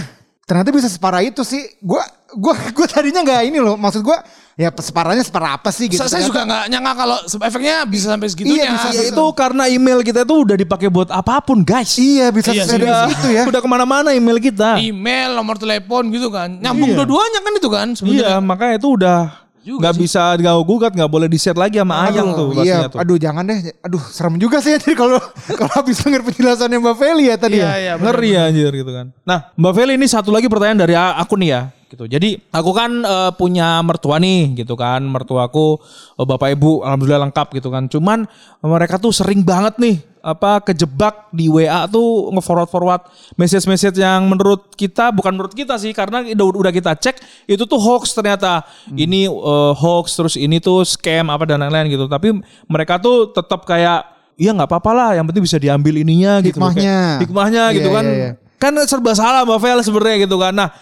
Ternyata 0.48 0.74
bisa 0.74 0.90
separah 0.90 1.22
itu 1.22 1.46
sih. 1.46 1.62
Gua 1.78 2.02
gua 2.36 2.54
gua 2.76 2.86
tadinya 2.86 3.20
nggak 3.20 3.40
ini 3.46 3.58
loh. 3.58 3.74
Maksud 3.74 4.02
gua 4.02 4.20
ya 4.54 4.68
separahnya 4.68 5.24
separah 5.24 5.56
apa 5.56 5.72
sih 5.72 5.88
gitu. 5.88 5.98
Saya, 5.98 6.10
saya 6.10 6.20
Ternyata- 6.20 6.28
juga 6.28 6.40
nggak 6.44 6.64
nyangka 6.68 6.92
kalau 6.94 7.16
efeknya 7.40 7.76
bisa 7.88 8.06
sampai 8.12 8.28
segitunya. 8.28 8.60
Iya, 8.60 8.70
bisa 8.76 8.88
Ya, 8.92 9.02
itu 9.08 9.24
karena 9.32 9.64
email 9.66 9.98
kita 10.00 10.20
tuh 10.22 10.44
udah 10.44 10.56
dipakai 10.58 10.92
buat 10.92 11.08
apa 11.08 11.40
pun, 11.40 11.64
guys. 11.64 11.96
Iya 11.96 12.28
bisa 12.28 12.52
Iya 12.52 12.68
sih, 12.68 12.76
serius 12.76 12.92
Udah, 12.92 13.08
itu 13.08 13.28
ya. 13.32 13.42
udah 13.50 13.60
ke 13.60 13.68
mana-mana 13.68 14.12
email 14.12 14.36
kita. 14.36 14.76
Email, 14.76 15.32
nomor 15.32 15.56
telepon 15.56 16.12
gitu 16.12 16.28
kan. 16.28 16.60
Nyambung 16.60 16.92
Iya. 16.92 16.96
dua-duanya 17.00 17.40
kan 17.40 17.52
itu 17.56 17.68
kan 17.68 17.86
Iya, 17.88 17.96
sebenarnya. 17.96 18.38
makanya 18.44 18.74
itu 18.76 18.88
udah 18.92 19.18
nggak 19.60 19.92
bisa 19.96 20.40
diganggu 20.40 20.64
gugat, 20.64 20.92
nggak 20.96 21.08
boleh 21.08 21.28
di-share 21.28 21.54
lagi 21.54 21.76
sama 21.76 22.08
ayang 22.08 22.32
tuh 22.32 22.64
iya, 22.64 22.88
tuh. 22.88 22.96
aduh 22.96 23.20
jangan 23.20 23.44
deh. 23.44 23.60
Aduh, 23.84 24.00
serem 24.08 24.40
juga 24.40 24.56
sih 24.58 24.72
jadi 24.72 24.96
kalau 24.96 25.20
kalau 25.60 25.72
habis 25.72 26.00
denger 26.00 26.24
penjelasannya 26.24 26.80
Mbak 26.80 26.96
Feli 26.96 27.24
ya 27.28 27.36
tadi 27.36 27.60
Iya, 27.60 27.68
ya. 27.68 27.76
iya. 27.76 27.92
Ngeri 28.00 28.30
anjir 28.40 28.72
gitu 28.72 28.88
kan. 28.88 29.12
Nah, 29.24 29.52
Mbak 29.60 29.72
Feli 29.76 29.92
ini 30.00 30.08
satu 30.08 30.32
lagi 30.32 30.48
pertanyaan 30.48 30.80
dari 30.80 30.96
aku 30.96 31.36
nih 31.36 31.48
ya. 31.48 31.62
Gitu. 31.90 32.07
Jadi 32.07 32.38
aku 32.55 32.70
kan 32.70 33.03
eh, 33.03 33.31
punya 33.35 33.83
mertua 33.83 34.22
nih 34.22 34.55
gitu 34.62 34.79
kan. 34.79 35.03
Mertuaku 35.03 35.83
eh, 36.14 36.26
Bapak 36.26 36.55
Ibu 36.55 36.87
alhamdulillah 36.87 37.26
lengkap 37.26 37.50
gitu 37.59 37.66
kan. 37.74 37.90
Cuman 37.90 38.31
mereka 38.62 39.03
tuh 39.03 39.11
sering 39.11 39.42
banget 39.42 39.74
nih 39.83 39.98
apa 40.20 40.61
kejebak 40.61 41.33
di 41.33 41.48
WA 41.48 41.88
tuh 41.88 42.29
nge-forward-forward 42.37 43.09
message-message 43.40 43.96
yang 43.96 44.29
menurut 44.29 44.68
kita 44.76 45.09
bukan 45.16 45.33
menurut 45.33 45.57
kita 45.57 45.81
sih 45.81 45.96
karena 45.96 46.20
udah 46.20 46.61
udah 46.61 46.72
kita 46.76 46.92
cek 46.92 47.16
itu 47.50 47.64
tuh 47.66 47.81
hoax 47.83 48.14
ternyata. 48.14 48.62
Ini 48.94 49.26
eh, 49.26 49.72
hoax 49.74 50.14
terus 50.14 50.35
ini 50.38 50.62
tuh 50.62 50.87
scam 50.87 51.26
apa 51.26 51.42
dan 51.42 51.59
lain-lain 51.59 51.90
gitu. 51.90 52.07
Tapi 52.07 52.38
mereka 52.70 53.03
tuh 53.03 53.35
tetap 53.35 53.66
kayak 53.66 54.22
Iya 54.40 54.57
nggak 54.57 54.72
apa-apa 54.72 54.92
lah, 54.96 55.11
yang 55.20 55.29
penting 55.29 55.44
bisa 55.44 55.61
diambil 55.61 56.00
ininya 56.00 56.40
gitu. 56.40 56.57
Hikmahnya. 56.57 56.81
Kayak 56.81 57.20
hikmahnya 57.29 57.62
gitu 57.76 57.88
Iya, 57.92 57.96
kan 58.00 58.05
iya, 58.09 58.16
iya. 58.16 58.31
kan 58.57 58.72
serba 58.88 59.12
salah 59.12 59.44
Mbak 59.44 59.59
Vel 59.61 59.81
sebenarnya 59.85 60.16
gitu 60.24 60.37
kan 60.40 60.57
nah 60.57 60.72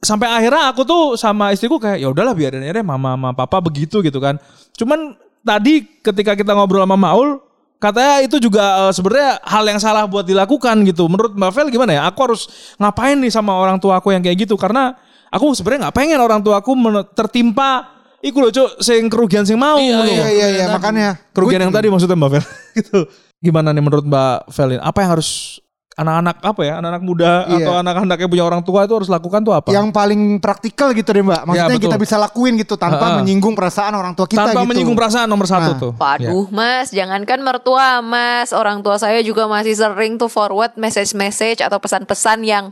sampai 0.00 0.28
akhirnya 0.28 0.72
aku 0.72 0.82
tuh 0.82 1.02
sama 1.14 1.52
istriku 1.52 1.78
kayak 1.78 2.02
ya 2.02 2.08
udahlah 2.10 2.34
biarin 2.36 2.64
aja 2.64 2.80
deh 2.80 2.86
mama 2.86 3.14
sama 3.14 3.30
papa 3.32 3.60
begitu 3.62 4.00
gitu 4.00 4.18
kan 4.18 4.36
cuman 4.74 5.14
tadi 5.44 5.84
ketika 6.02 6.34
kita 6.34 6.52
ngobrol 6.56 6.82
sama 6.82 6.96
Maul 6.96 7.40
katanya 7.78 8.24
itu 8.24 8.36
juga 8.40 8.88
eh, 8.88 8.92
sebenarnya 8.92 9.30
hal 9.44 9.64
yang 9.68 9.80
salah 9.80 10.04
buat 10.08 10.24
dilakukan 10.24 10.84
gitu 10.88 11.04
menurut 11.06 11.36
Mbak 11.36 11.50
Vel 11.52 11.68
gimana 11.68 11.92
ya 11.96 12.02
aku 12.08 12.32
harus 12.32 12.48
ngapain 12.80 13.16
nih 13.20 13.32
sama 13.32 13.52
orang 13.54 13.76
tua 13.76 14.00
aku 14.00 14.12
yang 14.12 14.24
kayak 14.24 14.48
gitu 14.48 14.56
karena 14.56 14.96
aku 15.28 15.52
sebenarnya 15.52 15.88
nggak 15.88 15.96
pengen 15.96 16.18
orang 16.20 16.40
tua 16.40 16.60
aku 16.60 16.72
tertimpa 17.12 17.94
Iku 18.24 18.40
loh 18.40 18.48
cuk, 18.48 18.80
sing 18.80 19.04
kerugian 19.12 19.44
sing 19.44 19.60
mau. 19.60 19.76
Iya, 19.76 20.00
loh. 20.00 20.08
Iya 20.08 20.28
iya 20.32 20.46
iya 20.48 20.64
makanya 20.72 21.20
Kerugian 21.36 21.60
yang 21.68 21.74
tadi 21.76 21.92
maksudnya 21.92 22.16
Mbak 22.16 22.30
Vel 22.32 22.44
gitu. 22.80 22.98
Gimana 23.44 23.68
nih 23.76 23.84
menurut 23.84 24.08
Mbak 24.08 24.48
Velin? 24.48 24.80
Apa 24.80 25.04
yang 25.04 25.10
harus 25.20 25.60
anak-anak 25.94 26.36
apa 26.40 26.60
ya? 26.60 26.72
Anak-anak 26.78 27.02
muda 27.02 27.32
Iya. 27.46 27.56
atau 27.62 27.72
anak-anak 27.78 28.16
yang 28.18 28.30
punya 28.30 28.44
orang 28.44 28.62
tua 28.62 28.82
itu 28.82 28.94
harus 28.94 29.06
lakukan 29.06 29.40
tuh 29.40 29.52
apa? 29.52 29.70
yang 29.70 29.88
paling 29.88 30.38
praktikal 30.38 30.90
gitu 30.90 31.06
deh 31.08 31.22
Mbak. 31.22 31.42
Maksudnya 31.44 31.64
Ya, 31.64 31.70
betul. 31.72 31.86
kita 31.86 31.96
bisa 31.96 32.16
lakuin 32.16 32.54
gitu 32.56 32.74
tanpa 32.74 33.06
Ha-ha. 33.06 33.16
menyinggung 33.18 33.54
perasaan 33.54 33.92
orang 33.92 34.12
tua 34.12 34.26
kita 34.26 34.44
Tanpa 34.44 34.60
gitu. 34.60 34.68
menyinggung 34.68 34.94
perasaan 34.94 35.26
nomor 35.26 35.46
satu 35.46 35.70
Nah. 35.70 35.78
tuh. 35.78 35.92
Waduh 35.94 36.46
mas, 36.50 36.90
jangankan 36.90 37.38
mertua 37.40 37.98
mas, 38.00 38.50
orang 38.50 38.80
tua 38.80 38.96
saya 38.96 39.22
juga 39.22 39.46
masih 39.46 39.72
sering 39.72 40.14
tuh 40.14 40.26
forward 40.26 40.74
message-message 40.74 41.58
atau 41.58 41.78
pesan-pesan 41.78 42.42
yang 42.42 42.64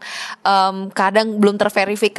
em, 0.43 0.91
kadang 0.91 1.39
belum 1.39 1.57
terverifikasi 1.57 2.11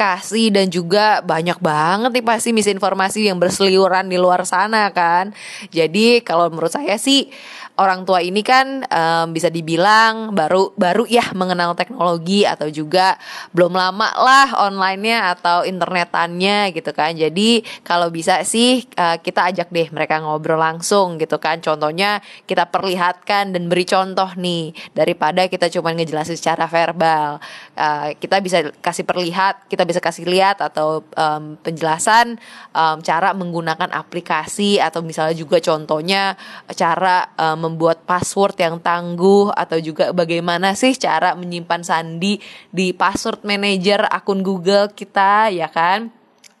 dan 0.50 0.68
juga 0.68 1.20
banyak 1.20 1.58
banget 1.58 2.10
nih 2.12 2.24
pasti 2.24 2.50
misinformasi 2.50 3.26
yang 3.26 3.36
berseliweran 3.36 4.06
di 4.06 4.16
luar 4.16 4.42
sana 4.42 4.88
kan. 4.90 5.30
Jadi 5.68 6.20
kalau 6.20 6.48
menurut 6.48 6.70
saya 6.70 6.96
sih 6.96 7.28
orang 7.74 8.06
tua 8.06 8.22
ini 8.22 8.46
kan 8.46 8.86
em, 8.86 9.26
bisa 9.34 9.50
dibilang 9.50 10.30
baru 10.30 10.70
baru 10.78 11.10
ya 11.10 11.34
mengenal 11.34 11.74
teknologi 11.74 12.46
atau 12.46 12.70
juga 12.70 13.18
belum 13.50 13.74
lama 13.74 14.14
lah 14.14 14.48
online-nya 14.70 15.34
atau 15.34 15.66
internetannya 15.66 16.70
gitu 16.70 16.94
kan. 16.94 17.18
Jadi 17.18 17.66
kalau 17.82 18.14
bisa 18.14 18.46
sih 18.46 18.86
eh, 18.94 19.16
kita 19.18 19.50
ajak 19.50 19.74
deh 19.74 19.90
mereka 19.90 20.22
ngobrol 20.22 20.62
langsung 20.62 21.18
gitu 21.18 21.42
kan. 21.42 21.58
Contohnya 21.58 22.22
kita 22.46 22.70
perlihatkan 22.70 23.50
dan 23.50 23.66
beri 23.66 23.82
contoh 23.82 24.30
nih 24.38 24.70
daripada 24.94 25.50
kita 25.50 25.66
cuma 25.74 25.90
ngejelasin 25.98 26.38
secara 26.38 26.70
verbal. 26.70 27.42
Eh, 27.74 28.14
kita 28.22 28.38
bisa 28.38 28.70
kasih 28.78 29.02
perlihat, 29.02 29.66
kita 29.66 29.82
bisa 29.82 29.98
kasih 29.98 30.30
lihat 30.30 30.62
atau 30.62 31.02
em, 31.18 31.58
penjelasan 31.58 32.38
em, 32.70 32.96
cara 33.02 33.34
menggunakan 33.34 33.90
aplikasi 33.90 34.78
atau 34.78 35.02
misalnya 35.02 35.34
juga 35.34 35.58
contohnya 35.58 36.38
cara 36.70 37.34
em, 37.34 37.63
membuat 37.64 38.04
password 38.04 38.60
yang 38.60 38.76
tangguh 38.84 39.48
atau 39.56 39.80
juga 39.80 40.12
bagaimana 40.12 40.76
sih 40.76 40.92
cara 40.92 41.32
menyimpan 41.32 41.80
sandi 41.80 42.36
di 42.68 42.92
password 42.92 43.40
manager 43.48 44.04
akun 44.12 44.44
Google 44.44 44.92
kita 44.92 45.48
ya 45.48 45.72
kan? 45.72 46.12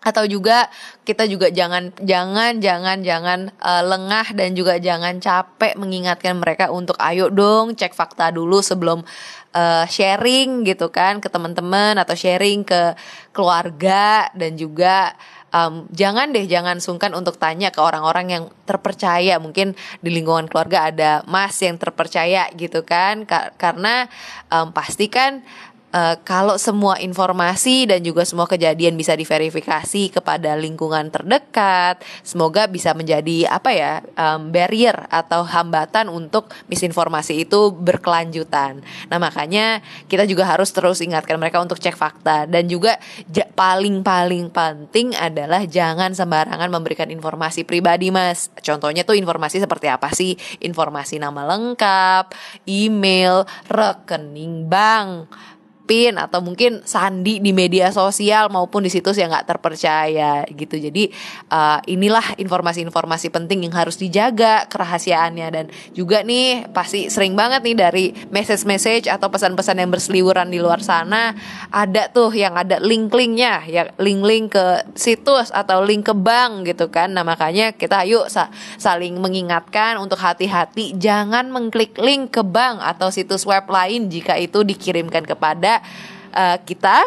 Atau 0.04 0.28
juga 0.28 0.68
kita 1.08 1.24
juga 1.24 1.48
jangan 1.48 1.88
jangan 2.00 2.60
jangan 2.60 3.00
jangan 3.00 3.40
eh, 3.48 3.84
lengah 3.84 4.26
dan 4.36 4.52
juga 4.52 4.76
jangan 4.76 5.16
capek 5.20 5.80
mengingatkan 5.80 6.36
mereka 6.40 6.68
untuk 6.68 6.96
ayo 7.00 7.32
dong 7.32 7.72
cek 7.72 7.96
fakta 7.96 8.28
dulu 8.28 8.60
sebelum 8.60 9.00
eh, 9.56 9.84
sharing 9.88 10.64
gitu 10.68 10.92
kan 10.92 11.24
ke 11.24 11.28
teman-teman 11.32 11.96
atau 11.96 12.12
sharing 12.12 12.68
ke 12.68 12.92
keluarga 13.32 14.28
dan 14.36 14.60
juga 14.60 15.16
em, 15.54 15.86
jangan 15.94 16.34
deh 16.34 16.50
jangan 16.50 16.82
sungkan 16.82 17.14
untuk 17.14 17.38
tanya 17.38 17.70
ke 17.70 17.78
orang-orang 17.78 18.26
yang 18.26 18.44
terpercaya. 18.66 19.38
Mungkin 19.38 19.78
di 20.02 20.10
lingkungan 20.10 20.50
keluarga 20.50 20.90
ada 20.90 21.22
mas 21.30 21.54
yang 21.62 21.78
terpercaya 21.78 22.50
gitu 22.58 22.82
kan. 22.82 23.22
Ka- 23.22 23.54
karena 23.54 24.10
em, 24.50 24.74
pasti 24.74 25.06
Eh, 25.94 26.16
kalau 26.26 26.58
semua 26.58 26.98
informasi 26.98 27.86
dan 27.86 28.02
juga 28.02 28.26
semua 28.26 28.50
kejadian 28.50 28.98
bisa 28.98 29.14
diverifikasi 29.14 30.10
kepada 30.10 30.58
lingkungan 30.58 31.06
terdekat, 31.06 32.02
semoga 32.26 32.66
bisa 32.66 32.98
menjadi 32.98 33.46
apa 33.46 33.70
ya 33.70 34.02
em, 34.02 34.50
barrier 34.50 35.06
atau 35.06 35.46
hambatan 35.46 36.10
untuk 36.10 36.50
misinformasi 36.66 37.46
itu 37.46 37.70
berkelanjutan. 37.70 38.82
Nah 39.06 39.22
makanya 39.22 39.86
kita 40.10 40.26
juga 40.26 40.50
harus 40.50 40.74
terus 40.74 40.98
ingatkan 40.98 41.38
mereka 41.38 41.62
untuk 41.62 41.78
cek 41.78 41.94
fakta 41.94 42.50
dan 42.50 42.66
juga 42.66 42.98
paling 43.54 44.02
paling 44.02 44.50
penting 44.50 45.14
adalah 45.14 45.62
jangan 45.62 46.10
sembarangan 46.10 46.74
memberikan 46.74 47.06
informasi 47.06 47.62
pribadi 47.62 48.10
mas. 48.10 48.50
Contohnya 48.66 49.06
tuh 49.06 49.14
informasi 49.14 49.62
seperti 49.62 49.86
apa 49.86 50.10
sih? 50.10 50.34
Informasi 50.58 51.22
nama 51.22 51.46
lengkap, 51.54 52.34
email, 52.66 53.46
rekening 53.70 54.66
bank 54.66 55.30
pin 55.84 56.16
atau 56.16 56.40
mungkin 56.40 56.80
sandi 56.88 57.44
di 57.44 57.52
media 57.52 57.92
sosial 57.92 58.48
maupun 58.48 58.84
di 58.84 58.90
situs 58.90 59.20
yang 59.20 59.28
nggak 59.28 59.56
terpercaya 59.56 60.44
gitu. 60.48 60.80
Jadi 60.80 61.12
uh, 61.52 61.78
inilah 61.84 62.40
informasi-informasi 62.40 63.28
penting 63.28 63.68
yang 63.68 63.74
harus 63.76 64.00
dijaga 64.00 64.64
kerahasiaannya. 64.72 65.48
Dan 65.52 65.64
juga 65.92 66.24
nih 66.24 66.72
pasti 66.72 67.12
sering 67.12 67.36
banget 67.36 67.60
nih 67.64 67.76
dari 67.76 68.06
message-message 68.32 69.12
atau 69.12 69.28
pesan-pesan 69.28 69.76
yang 69.84 69.92
berseliweran 69.92 70.48
di 70.48 70.58
luar 70.58 70.80
sana 70.80 71.36
ada 71.68 72.08
tuh 72.08 72.32
yang 72.32 72.56
ada 72.56 72.80
link-linknya 72.80 73.68
ya 73.68 73.92
link-link 74.00 74.56
ke 74.56 74.66
situs 74.96 75.52
atau 75.52 75.84
link 75.84 76.08
ke 76.08 76.14
bank 76.16 76.64
gitu 76.64 76.88
kan. 76.88 77.12
Nah 77.12 77.22
makanya 77.22 77.76
kita 77.76 78.08
yuk 78.08 78.32
sa- 78.32 78.48
saling 78.80 79.20
mengingatkan 79.20 80.00
untuk 80.00 80.16
hati-hati. 80.16 80.96
Jangan 80.96 81.52
mengklik 81.52 82.00
link 82.00 82.32
ke 82.32 82.42
bank 82.42 82.80
atau 82.80 83.12
situs 83.12 83.44
web 83.44 83.68
lain 83.68 84.08
jika 84.08 84.40
itu 84.40 84.64
dikirimkan 84.64 85.28
kepada 85.28 85.73
eh, 86.34 86.58
kita 86.62 87.02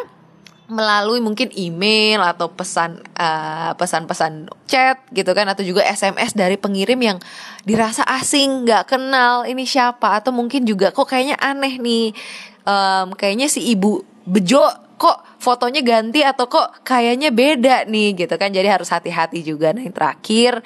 melalui 0.67 1.23
mungkin 1.23 1.47
email 1.55 2.19
atau 2.19 2.51
pesan 2.51 2.99
eh, 3.15 3.71
pesan-pesan 3.79 4.51
chat 4.67 4.99
gitu 5.15 5.31
kan 5.31 5.47
atau 5.47 5.63
juga 5.63 5.85
SMS 5.87 6.35
dari 6.35 6.59
pengirim 6.59 6.99
yang 6.99 7.17
dirasa 7.63 8.03
asing 8.03 8.67
nggak 8.67 8.91
kenal 8.91 9.47
ini 9.47 9.63
siapa 9.63 10.19
atau 10.19 10.35
mungkin 10.35 10.67
juga 10.67 10.91
kok 10.91 11.07
kayaknya 11.07 11.39
aneh 11.39 11.79
nih 11.79 12.11
Em, 12.67 13.07
kayaknya 13.15 13.47
si 13.47 13.63
ibu 13.71 14.03
bejo 14.27 14.59
kok 14.99 15.39
fotonya 15.39 15.79
ganti 15.79 16.19
atau 16.19 16.51
kok 16.51 16.83
kayaknya 16.83 17.31
beda 17.31 17.87
nih 17.87 18.27
gitu 18.27 18.35
kan. 18.35 18.51
Jadi 18.51 18.67
harus 18.67 18.91
hati-hati 18.91 19.39
juga. 19.39 19.71
Nah 19.71 19.87
yang 19.87 19.95
terakhir 19.95 20.59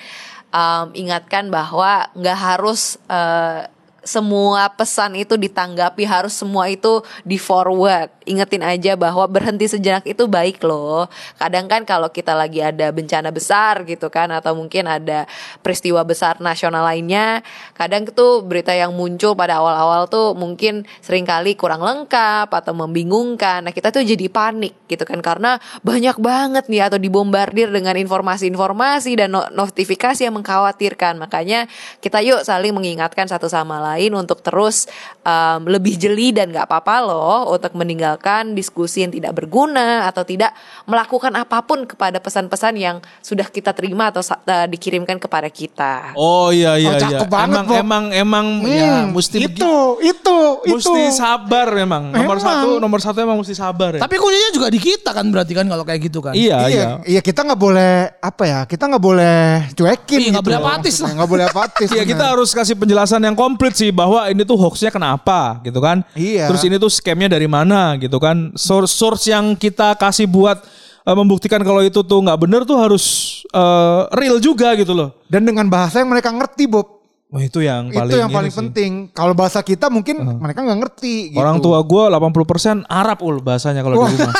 em, 0.50 0.88
ingatkan 0.98 1.54
bahwa 1.54 2.10
nggak 2.18 2.38
harus 2.42 2.98
eh, 3.06 3.70
semua 4.02 4.66
pesan 4.74 5.14
itu 5.14 5.38
ditanggapi 5.38 6.04
harus 6.10 6.34
semua 6.34 6.66
itu 6.70 7.06
di 7.22 7.38
forward. 7.38 8.10
Ingetin 8.26 8.66
aja 8.66 8.98
bahwa 8.98 9.26
berhenti 9.30 9.70
sejenak 9.70 10.06
itu 10.10 10.26
baik 10.26 10.62
loh. 10.66 11.06
Kadang 11.38 11.70
kan 11.70 11.86
kalau 11.86 12.10
kita 12.10 12.34
lagi 12.34 12.62
ada 12.62 12.90
bencana 12.90 13.30
besar 13.30 13.86
gitu 13.86 14.10
kan 14.10 14.34
atau 14.34 14.58
mungkin 14.58 14.90
ada 14.90 15.30
peristiwa 15.62 16.02
besar 16.02 16.42
nasional 16.42 16.86
lainnya 16.86 17.46
kadang 17.78 18.10
tuh 18.10 18.42
berita 18.42 18.74
yang 18.74 18.94
muncul 18.94 19.38
pada 19.38 19.62
awal-awal 19.62 20.10
tuh 20.10 20.34
mungkin 20.34 20.86
sering 21.02 21.26
kali 21.26 21.54
kurang 21.54 21.86
lengkap 21.86 22.50
atau 22.50 22.74
membingungkan. 22.74 23.70
Nah 23.70 23.74
kita 23.74 23.94
tuh 23.94 24.02
jadi 24.02 24.26
panik 24.34 24.74
gitu 24.90 25.06
kan 25.06 25.22
karena 25.22 25.62
banyak 25.86 26.18
banget 26.18 26.66
nih 26.70 26.90
atau 26.90 26.98
dibombardir 26.98 27.70
dengan 27.70 27.94
informasi-informasi 27.98 29.12
dan 29.14 29.30
no- 29.30 29.50
notifikasi 29.54 30.26
yang 30.26 30.34
mengkhawatirkan. 30.42 31.22
Makanya 31.22 31.70
kita 32.02 32.22
yuk 32.26 32.42
saling 32.42 32.74
mengingatkan 32.74 33.30
satu 33.30 33.46
sama 33.46 33.78
lain 33.78 33.91
untuk 34.12 34.40
terus 34.40 34.88
um, 35.22 35.68
lebih 35.68 35.98
jeli 35.98 36.32
dan 36.32 36.52
nggak 36.52 36.66
apa-apa 36.66 36.96
loh 37.04 37.52
untuk 37.52 37.74
meninggalkan 37.74 38.54
diskusi 38.54 39.04
yang 39.04 39.12
tidak 39.12 39.36
berguna 39.36 40.08
atau 40.08 40.24
tidak 40.24 40.54
melakukan 40.86 41.34
apa 41.36 41.60
pun 41.64 41.84
kepada 41.84 42.18
pesan-pesan 42.18 42.74
yang 42.76 42.98
sudah 43.20 43.48
kita 43.48 43.74
terima 43.74 44.10
atau 44.10 44.22
uh, 44.22 44.68
dikirimkan 44.68 45.18
kepada 45.18 45.50
kita. 45.50 46.14
Oh 46.16 46.50
iya 46.50 46.78
iya 46.78 46.90
Oh, 46.92 46.96
iya. 46.96 47.04
cakep 47.08 47.28
banget, 47.28 47.48
emang 47.52 47.66
emang 47.74 48.04
emang 48.14 48.46
ya 48.68 48.90
Hmm, 49.02 49.16
mesti 49.16 49.38
itu, 49.42 49.74
itu, 50.04 50.38
itu. 50.68 50.76
Mesti 50.78 51.02
sabar 51.12 51.72
memang. 51.72 52.12
Nomor 52.12 52.38
Emang. 52.38 52.44
satu 52.44 52.70
nomor 52.78 53.00
satu 53.00 53.18
emang 53.20 53.40
mesti 53.40 53.56
sabar 53.56 53.96
ya. 53.96 54.02
Tapi 54.04 54.16
kuncinya 54.20 54.52
juga 54.52 54.68
di 54.68 54.78
kita 54.78 55.10
kan 55.12 55.26
berarti 55.32 55.54
kan 55.56 55.66
kalau 55.66 55.82
kayak 55.82 56.02
gitu 56.06 56.20
kan. 56.20 56.36
iya 56.36 56.68
iya. 56.68 56.70
Iya, 56.70 56.90
iya 57.08 57.22
kita 57.24 57.42
nggak 57.42 57.58
boleh 57.58 57.94
apa 58.20 58.44
ya? 58.46 58.60
Kita 58.68 58.86
nggak 58.86 59.02
boleh 59.02 59.40
cuekin. 59.74 60.20
Iya, 60.20 60.30
nggak 60.36 60.44
gitu 60.44 60.48
boleh 60.52 60.60
loh. 60.60 60.68
apatis 60.68 60.96
lah. 61.00 61.12
Nggak 61.16 61.30
boleh 61.30 61.46
apatis. 61.48 61.88
Iya 61.90 62.04
kita 62.04 62.24
harus 62.36 62.50
kasih 62.52 62.76
penjelasan 62.76 63.22
yang 63.24 63.34
komplit 63.34 63.74
sih 63.74 63.81
bahwa 63.90 64.30
ini 64.30 64.46
tuh 64.46 64.54
hoaxnya 64.62 64.94
kenapa 64.94 65.58
gitu 65.66 65.82
kan. 65.82 66.06
Iya. 66.14 66.46
Terus 66.54 66.62
ini 66.70 66.78
tuh 66.78 66.94
scamnya 66.94 67.34
dari 67.34 67.50
mana 67.50 67.98
gitu 67.98 68.22
kan. 68.22 68.54
Source 68.54 68.94
source 68.94 69.26
yang 69.34 69.58
kita 69.58 69.98
kasih 69.98 70.30
buat 70.30 70.62
eh, 71.02 71.16
membuktikan 71.18 71.58
kalau 71.66 71.82
itu 71.82 72.06
tuh 72.06 72.20
nggak 72.22 72.38
bener 72.38 72.62
tuh 72.70 72.78
harus 72.78 73.04
eh, 73.50 74.02
real 74.14 74.38
juga 74.38 74.78
gitu 74.78 74.94
loh. 74.94 75.18
Dan 75.26 75.50
dengan 75.50 75.66
bahasa 75.66 76.06
yang 76.06 76.14
mereka 76.14 76.30
ngerti, 76.30 76.70
Bob. 76.70 77.02
Wah 77.32 77.48
itu 77.48 77.64
yang 77.64 77.88
paling 77.96 78.12
itu 78.12 78.18
yang 78.20 78.28
paling 78.28 78.52
penting. 78.52 78.92
Kalau 79.16 79.32
bahasa 79.32 79.64
kita 79.64 79.88
mungkin 79.88 80.20
mereka 80.20 80.68
nggak 80.68 80.80
ngerti. 80.84 81.32
Gitu. 81.32 81.40
Orang 81.40 81.64
tua 81.64 81.80
gue 81.80 82.04
80% 82.12 82.84
Arab 82.92 83.24
ul 83.24 83.40
bahasanya 83.40 83.88
kalau 83.88 84.04
di 84.04 84.20
rumah. 84.20 84.36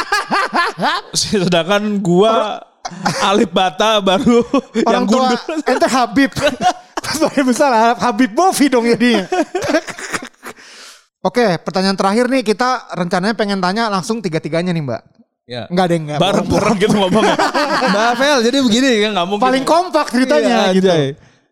Sedangkan 1.16 2.04
gua 2.04 2.60
alif 3.24 3.48
bata 3.54 4.04
baru 4.04 4.44
yang 4.76 4.88
orang 4.92 5.06
tua 5.08 5.24
gundul. 5.32 5.72
ente 5.72 5.88
Habib. 5.88 6.32
Pas 7.02 7.18
paling 7.18 7.46
besar 7.50 7.70
Habib 7.98 8.32
Bovi 8.32 8.66
dong 8.70 8.86
jadinya. 8.86 9.26
Oke, 11.28 11.62
pertanyaan 11.62 11.94
terakhir 11.94 12.26
nih 12.34 12.42
kita 12.42 12.90
rencananya 12.98 13.38
pengen 13.38 13.62
tanya 13.62 13.94
langsung 13.94 14.26
tiga-tiganya 14.26 14.74
nih 14.74 14.82
Mbak. 14.82 15.02
Ya. 15.46 15.70
Enggak 15.70 15.86
ada 15.86 15.94
yang 15.94 16.04
enggak. 16.10 16.20
Bareng-bareng 16.22 16.76
gitu 16.86 16.96
ngomongnya. 16.98 17.38
Mbak 17.94 18.12
Vel 18.18 18.40
jadi 18.42 18.58
begini 18.66 18.90
kan 19.06 19.10
nggak 19.14 19.28
mungkin. 19.30 19.46
Paling 19.46 19.66
kompak 19.66 20.06
ceritanya 20.10 20.74
Iya, 20.74 20.74
gitu. 20.74 20.90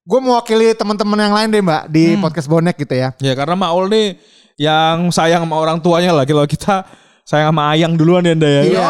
Gue 0.10 0.20
mewakili 0.26 0.74
teman-teman 0.74 1.18
yang 1.22 1.36
lain 1.38 1.48
deh 1.54 1.62
Mbak 1.62 1.84
di 1.94 2.06
podcast 2.18 2.50
bonek 2.50 2.82
gitu 2.82 2.98
ya. 2.98 3.14
Ya 3.22 3.34
karena 3.38 3.54
Maul 3.54 3.94
nih 3.94 4.18
yang 4.58 5.14
sayang 5.14 5.46
sama 5.46 5.62
orang 5.62 5.78
tuanya 5.78 6.18
lah. 6.18 6.26
Kalau 6.26 6.50
kita 6.50 6.82
sayang 7.22 7.54
sama 7.54 7.78
ayang 7.78 7.94
duluan 7.94 8.26
ya 8.26 8.34
Nda 8.34 8.50
ya. 8.50 8.62
Iya. 8.66 8.86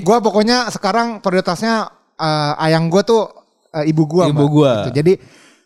Gue 0.00 0.16
pokoknya 0.24 0.72
sekarang 0.72 1.20
prioritasnya 1.20 1.84
eh, 2.16 2.64
ayang 2.64 2.88
gue 2.88 3.04
tuh 3.04 3.28
eh, 3.76 3.92
ibu 3.92 4.08
gue. 4.08 4.24
Ibu 4.32 4.44
gua. 4.48 4.88
Gitu. 4.88 5.04
Jadi 5.04 5.12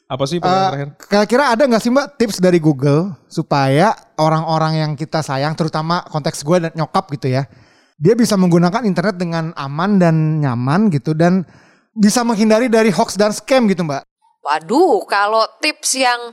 Apa 0.09 0.25
sih 0.25 0.41
pertanyaan 0.41 0.73
terakhir? 0.73 0.89
kira-kira 1.05 1.45
ada 1.53 1.63
nggak 1.69 1.83
sih 1.85 1.93
Mbak 1.93 2.09
tips 2.17 2.37
dari 2.41 2.57
Google 2.57 3.13
supaya 3.29 3.93
orang-orang 4.17 4.81
yang 4.81 4.93
kita 4.97 5.21
sayang, 5.21 5.53
terutama 5.53 6.01
konteks 6.09 6.41
gue 6.41 6.65
dan 6.65 6.73
nyokap 6.73 7.13
gitu 7.13 7.29
ya, 7.29 7.45
dia 8.01 8.17
bisa 8.17 8.41
menggunakan 8.41 8.89
internet 8.89 9.21
dengan 9.21 9.53
aman 9.53 10.01
dan 10.01 10.41
nyaman 10.41 10.89
gitu 10.89 11.13
dan 11.13 11.45
bisa 11.93 12.25
menghindari 12.25 12.73
dari 12.73 12.89
hoax 12.89 13.21
dan 13.21 13.37
scam 13.37 13.69
gitu 13.69 13.85
Mbak. 13.85 14.09
Waduh, 14.41 15.05
kalau 15.05 15.45
tips 15.61 16.01
yang 16.01 16.33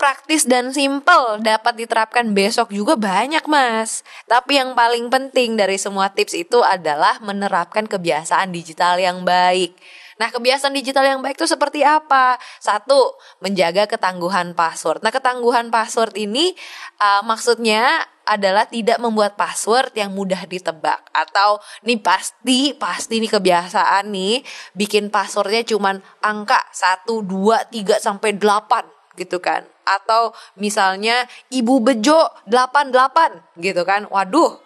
praktis 0.00 0.48
dan 0.48 0.72
simple 0.72 1.38
dapat 1.44 1.78
diterapkan 1.78 2.32
besok 2.34 2.74
juga 2.74 2.98
banyak 2.98 3.44
mas. 3.44 4.00
Tapi 4.24 4.58
yang 4.58 4.72
paling 4.72 5.12
penting 5.12 5.54
dari 5.54 5.78
semua 5.78 6.08
tips 6.10 6.32
itu 6.34 6.58
adalah 6.64 7.20
menerapkan 7.22 7.84
kebiasaan 7.84 8.50
digital 8.50 8.98
yang 8.98 9.22
baik. 9.22 9.76
Nah 10.22 10.30
kebiasaan 10.30 10.70
digital 10.70 11.02
yang 11.02 11.18
baik 11.18 11.34
itu 11.34 11.50
seperti 11.50 11.82
apa? 11.82 12.38
Satu, 12.62 13.18
menjaga 13.42 13.90
ketangguhan 13.90 14.54
password. 14.54 15.02
Nah 15.02 15.10
ketangguhan 15.10 15.66
password 15.66 16.14
ini 16.14 16.54
uh, 17.02 17.26
maksudnya 17.26 18.06
adalah 18.22 18.70
tidak 18.70 19.02
membuat 19.02 19.34
password 19.34 19.90
yang 19.98 20.14
mudah 20.14 20.46
ditebak 20.46 21.10
atau 21.10 21.58
nih 21.82 21.98
pasti 21.98 22.70
pasti 22.78 23.18
nih 23.18 23.34
kebiasaan 23.34 24.14
nih 24.14 24.46
bikin 24.78 25.10
passwordnya 25.10 25.66
cuman 25.66 25.98
angka 26.22 26.62
1 26.70 27.02
2 27.10 27.74
3 27.74 27.98
sampai 27.98 28.38
8 28.38 29.18
gitu 29.18 29.42
kan 29.42 29.66
atau 29.82 30.30
misalnya 30.54 31.26
ibu 31.50 31.82
bejo 31.82 32.30
88 32.46 33.58
gitu 33.58 33.82
kan 33.82 34.06
waduh 34.06 34.62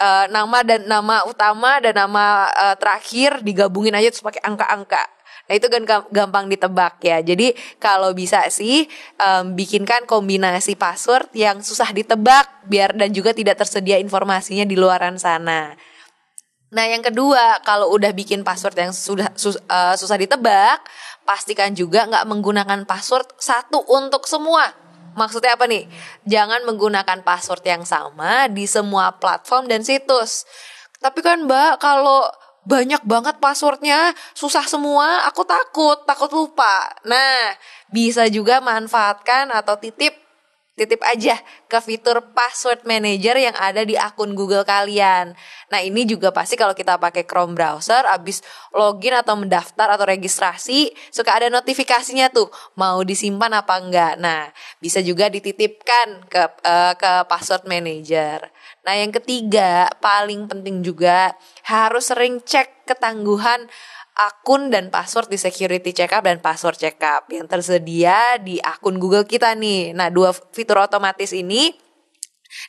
eh, 0.00 0.26
nama 0.30 0.58
dan 0.62 0.84
nama 0.88 1.24
utama 1.28 1.80
dan 1.80 1.96
nama 1.96 2.48
eh, 2.52 2.76
terakhir 2.80 3.44
digabungin 3.44 3.96
aja 3.96 4.12
terus 4.12 4.24
pakai 4.24 4.42
angka-angka 4.44 5.16
Nah 5.46 5.54
itu 5.54 5.66
kan 5.70 5.82
gam- 5.86 6.08
gampang 6.10 6.50
ditebak 6.50 6.98
ya. 7.02 7.22
Jadi 7.22 7.54
kalau 7.78 8.10
bisa 8.12 8.42
sih 8.50 8.90
em, 9.18 9.44
bikinkan 9.54 10.04
kombinasi 10.04 10.74
password 10.74 11.30
yang 11.38 11.62
susah 11.62 11.94
ditebak 11.94 12.66
biar 12.66 12.94
dan 12.98 13.14
juga 13.14 13.30
tidak 13.30 13.62
tersedia 13.62 13.96
informasinya 14.02 14.66
di 14.66 14.74
luaran 14.74 15.16
sana. 15.16 15.74
Nah 16.74 16.84
yang 16.90 17.00
kedua 17.00 17.62
kalau 17.62 17.94
udah 17.94 18.10
bikin 18.10 18.42
password 18.42 18.74
yang 18.74 18.92
sudah 18.92 19.30
sus- 19.38 19.62
eh, 19.62 19.94
susah 19.94 20.18
ditebak, 20.18 20.82
pastikan 21.22 21.70
juga 21.78 22.10
nggak 22.10 22.26
menggunakan 22.26 22.82
password 22.82 23.30
satu 23.38 23.86
untuk 23.86 24.26
semua. 24.26 24.74
Maksudnya 25.16 25.56
apa 25.56 25.64
nih? 25.64 25.88
Jangan 26.28 26.68
menggunakan 26.68 27.24
password 27.24 27.64
yang 27.64 27.82
sama 27.88 28.52
di 28.52 28.68
semua 28.68 29.16
platform 29.16 29.66
dan 29.66 29.80
situs. 29.80 30.44
Tapi 31.00 31.24
kan 31.24 31.48
Mbak 31.48 31.80
kalau 31.80 32.28
banyak 32.66 32.98
banget 33.06 33.38
passwordnya 33.38 34.10
susah 34.34 34.66
semua 34.66 35.22
aku 35.30 35.46
takut 35.46 36.02
takut 36.02 36.26
lupa 36.34 36.90
nah 37.06 37.54
bisa 37.94 38.26
juga 38.26 38.58
manfaatkan 38.58 39.54
atau 39.54 39.78
titip 39.78 40.25
titip 40.76 41.00
aja 41.08 41.40
ke 41.66 41.78
fitur 41.80 42.20
password 42.36 42.84
manager 42.84 43.32
yang 43.40 43.56
ada 43.56 43.80
di 43.82 43.96
akun 43.96 44.36
Google 44.36 44.62
kalian. 44.62 45.32
Nah 45.72 45.80
ini 45.80 46.04
juga 46.04 46.30
pasti 46.36 46.54
kalau 46.54 46.76
kita 46.76 47.00
pakai 47.00 47.24
Chrome 47.24 47.56
browser, 47.56 48.04
abis 48.12 48.44
login 48.76 49.16
atau 49.16 49.40
mendaftar 49.40 49.96
atau 49.96 50.04
registrasi, 50.04 50.92
suka 51.08 51.32
ada 51.32 51.48
notifikasinya 51.48 52.28
tuh 52.28 52.52
mau 52.76 53.00
disimpan 53.00 53.56
apa 53.56 53.80
enggak. 53.80 54.14
Nah 54.20 54.52
bisa 54.76 55.00
juga 55.00 55.32
dititipkan 55.32 56.28
ke 56.28 56.44
eh, 56.44 56.94
ke 57.00 57.12
password 57.24 57.64
manager. 57.64 58.44
Nah 58.84 58.94
yang 59.00 59.10
ketiga 59.16 59.88
paling 60.04 60.44
penting 60.44 60.84
juga 60.84 61.32
harus 61.64 62.12
sering 62.12 62.44
cek 62.44 62.86
ketangguhan 62.86 63.66
akun 64.16 64.72
dan 64.72 64.88
password 64.88 65.28
di 65.28 65.36
security 65.36 65.92
checkup 65.92 66.24
dan 66.24 66.40
password 66.40 66.80
checkup 66.80 67.28
yang 67.28 67.44
tersedia 67.44 68.40
di 68.40 68.56
akun 68.64 68.96
Google 68.96 69.28
kita 69.28 69.52
nih. 69.52 69.92
Nah, 69.92 70.08
dua 70.08 70.32
fitur 70.32 70.80
otomatis 70.80 71.36
ini 71.36 71.68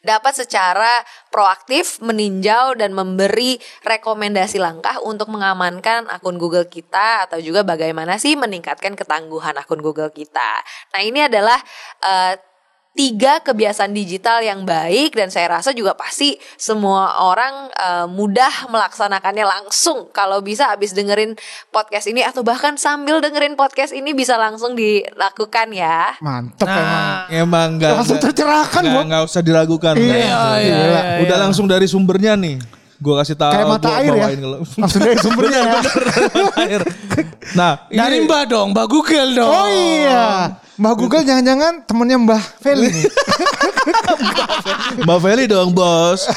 dapat 0.03 0.35
secara 0.35 0.89
proaktif 1.31 2.03
meninjau 2.03 2.75
dan 2.75 2.91
memberi 2.91 3.55
rekomendasi 3.85 4.59
langkah 4.59 4.99
untuk 5.05 5.31
mengamankan 5.31 6.09
akun 6.11 6.35
Google 6.35 6.67
kita 6.67 7.29
atau 7.29 7.39
juga 7.39 7.63
bagaimana 7.63 8.19
sih 8.19 8.35
meningkatkan 8.35 8.99
ketangguhan 8.99 9.55
akun 9.55 9.79
Google 9.79 10.11
kita. 10.11 10.51
Nah, 10.91 11.01
ini 11.01 11.25
adalah 11.25 11.57
eh, 12.03 12.35
tiga 12.97 13.37
kebiasaan 13.39 13.93
digital 13.93 14.41
yang 14.41 14.65
baik 14.65 15.13
dan 15.13 15.29
saya 15.29 15.53
rasa 15.53 15.69
juga 15.69 15.93
pasti 15.93 16.33
semua 16.55 17.21
orang 17.21 17.69
eh, 17.69 18.07
mudah 18.07 18.65
melaksanakannya 18.67 19.45
langsung 19.45 20.09
kalau 20.09 20.41
bisa 20.41 20.65
habis 20.67 20.91
dengerin 20.91 21.37
podcast 21.69 22.09
ini 22.09 22.25
atau 22.25 22.41
bahkan 22.41 22.73
sambil 22.73 23.21
dengerin 23.21 23.53
podcast 23.53 23.93
ini 23.93 24.11
bisa 24.11 24.33
langsung 24.33 24.73
dilakukan 24.73 25.69
ya. 25.69 26.17
Mantep 26.17 26.65
emang. 26.65 27.05
Emang 27.29 27.69
enggak 27.77 27.91
Langsung 27.95 28.17
tercerahkan, 28.17 28.81
enggak, 28.81 28.95
Bob. 28.95 29.05
enggak 29.05 29.21
usah 29.23 29.41
diragukan. 29.41 29.93
Iya, 29.93 30.17
iya, 30.17 30.37
iya, 30.57 30.77
iya. 30.81 31.01
Udah 31.21 31.37
langsung 31.37 31.69
dari 31.69 31.85
sumbernya 31.85 32.33
nih. 32.33 32.57
Gua 32.97 33.21
kasih 33.21 33.37
tahu 33.37 33.53
Kayak 33.53 33.67
mata 33.69 33.87
gua 33.87 33.97
air 34.01 34.09
ya. 34.11 34.27
kalau- 34.35 34.61
Langsung 34.73 35.01
dari 35.05 35.17
sumbernya 35.21 35.59
ya. 35.69 35.73
Mata 35.77 35.91
air. 36.57 36.81
Nah, 37.53 37.71
Dari 37.87 38.17
Mbak 38.25 38.43
dong, 38.49 38.67
Mbak 38.73 38.87
Google 38.89 39.29
dong. 39.37 39.53
Oh 39.53 39.67
iya. 39.69 40.57
Mbak 40.77 40.93
Google 40.93 41.25
jangan-jangan 41.25 41.73
temennya 41.89 42.17
Mbah 42.21 42.43
Feli 42.61 42.93
nih. 42.93 43.05
Mbak 45.01 45.19
Feli 45.19 45.45
dong, 45.49 45.73
Bos. 45.73 46.29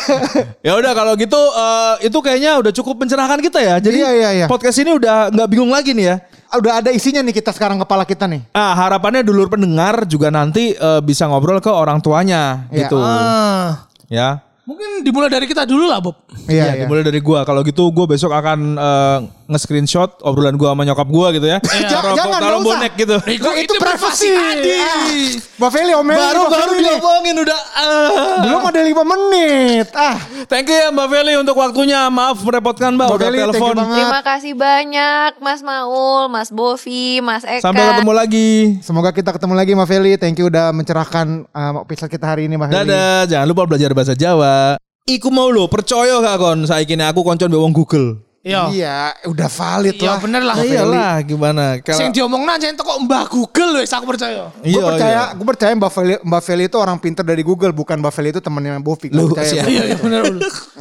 ya 0.65 0.73
udah 0.75 0.93
kalau 0.93 1.13
gitu 1.15 1.37
eh, 1.37 2.09
itu 2.09 2.19
kayaknya 2.19 2.57
udah 2.57 2.73
cukup 2.73 3.05
mencerahkan 3.05 3.37
kita 3.39 3.61
ya. 3.61 3.77
Jadi 3.77 4.01
Iya, 4.01 4.11
iya, 4.17 4.31
iya. 4.35 4.47
podcast 4.49 4.81
ini 4.81 4.97
udah 4.97 5.29
nggak 5.29 5.45
bingung 5.45 5.69
lagi 5.69 5.93
nih 5.93 6.07
ya. 6.09 6.17
Udah 6.51 6.81
ada 6.81 6.89
isinya 6.89 7.21
nih 7.21 7.37
kita 7.37 7.53
sekarang 7.53 7.77
kepala 7.79 8.09
kita 8.09 8.25
nih. 8.25 8.41
Ah, 8.51 8.73
harapannya 8.75 9.21
dulur 9.21 9.47
pendengar 9.47 10.09
juga 10.09 10.33
nanti 10.33 10.73
eh, 10.73 11.01
bisa 11.01 11.29
ngobrol 11.29 11.61
ke 11.61 11.69
orang 11.69 12.01
tuanya 12.01 12.65
Iya. 12.73 12.89
gitu. 12.89 12.97
Ah, 12.97 13.85
Ya. 14.09 14.41
mungkin 14.65 15.03
dimulai 15.03 15.27
dari 15.27 15.45
kita 15.45 15.67
dulu 15.67 15.85
lah, 15.85 16.01
Bob. 16.01 16.17
Iya, 16.47 16.55
Ya, 16.55 16.65
iya. 16.73 16.81
dimulai 16.89 17.05
dari 17.05 17.21
gua. 17.21 17.45
Kalau 17.45 17.61
gitu 17.61 17.93
gua 17.93 18.09
besok 18.09 18.33
akan 18.33 18.59
eh, 18.75 19.19
nge-screenshot 19.51 20.23
obrolan 20.23 20.55
gua 20.55 20.73
sama 20.73 20.87
nyokap 20.87 21.09
gua 21.11 21.35
gitu 21.35 21.45
ya. 21.45 21.59
Taruh, 21.59 22.15
Jangan, 22.15 22.39
taruh 22.39 22.61
bonek 22.63 22.93
gitu. 22.95 23.17
Itu, 23.27 23.43
Nah, 23.43 23.59
itu 23.59 23.73
privasi. 23.75 24.31
Ah, 24.31 25.11
Mbak 25.59 25.71
Feli 25.71 25.93
omelin 25.93 26.17
Baru 26.17 26.41
Mbak 26.47 26.51
baru 26.55 26.73
diomongin 26.79 27.37
udah. 27.37 27.61
ah. 27.75 28.39
Belum 28.41 28.63
ada 28.63 28.81
5 28.81 29.03
menit. 29.05 29.87
Ah, 29.93 30.17
Thank 30.47 30.71
you 30.71 30.79
ya 30.79 30.89
Mbak 30.89 31.09
Feli 31.11 31.35
untuk 31.37 31.57
waktunya. 31.57 32.07
Maaf 32.07 32.39
merepotkan 32.41 32.95
Mbak 32.95 33.07
Mbak 33.07 33.17
udah 33.17 33.29
Feli, 33.29 33.39
telepon. 33.43 33.75
Terima 33.77 34.21
kasih 34.23 34.53
banyak 34.55 35.31
Mas 35.39 35.61
Maul, 35.61 36.23
Mas 36.29 36.49
Bovi, 36.49 37.19
Mas 37.21 37.43
Eka. 37.43 37.61
Sampai 37.61 37.83
ketemu 37.91 38.13
lagi. 38.15 38.51
semoga 38.81 39.11
kita 39.11 39.35
ketemu 39.35 39.55
lagi 39.55 39.71
Mbak 39.75 39.89
Feli. 39.89 40.13
Thank 40.15 40.39
you 40.39 40.47
udah 40.47 40.71
mencerahkan 40.71 41.27
uh, 41.51 41.83
episode 41.83 42.09
kita 42.09 42.25
hari 42.25 42.47
ini 42.47 42.55
Mbak 42.55 42.69
Feli. 42.71 42.79
Dadah, 42.87 43.19
jangan 43.27 43.47
lupa 43.47 43.63
belajar 43.67 43.91
bahasa 43.91 44.15
Jawa. 44.15 44.79
Iku 45.05 45.27
mau 45.29 45.51
lo 45.51 45.67
percaya 45.67 46.23
gak 46.23 46.39
kon 46.39 46.59
saiki 46.63 46.95
ini 46.95 47.03
aku 47.03 47.27
koncon 47.27 47.51
mbek 47.51 47.59
wong 47.59 47.75
Google. 47.75 48.30
Iya. 48.41 48.73
Iya, 48.73 48.97
udah 49.29 49.49
valid 49.49 49.95
Iya 49.95 50.07
lah. 50.07 50.19
bener 50.19 50.41
lah. 50.41 50.57
Mbak 50.57 50.65
Feli. 50.65 50.73
Iyalah 50.75 51.15
gimana 51.21 51.65
kalau 51.79 51.99
Sing 52.01 52.09
diomong 52.09 52.41
aja 52.49 52.67
itu 52.67 52.81
kok 52.81 52.99
Mbah 53.05 53.25
Google 53.29 53.71
wes 53.77 53.93
aku 53.93 54.09
percaya. 54.09 54.49
Gue 54.57 54.65
Iya, 54.65 54.81
percaya, 54.81 55.13
iya. 55.13 55.25
gue 55.37 55.45
percaya 55.45 55.71
Mbak 55.77 55.91
Feli, 55.93 56.15
Mbak 56.25 56.43
Feli 56.43 56.65
itu 56.65 56.77
orang 56.77 56.97
pinter 56.97 57.21
dari 57.21 57.45
Google, 57.45 57.69
bukan 57.71 58.01
Mbak 58.01 58.09
Feli 58.11 58.33
itu 58.33 58.41
temennya 58.41 58.81
Bovi. 58.81 59.13
Gue 59.13 59.21
Lu, 59.21 59.29
percaya. 59.31 59.61
Iya 59.63 59.83
iya 59.87 59.97
bener 59.97 60.21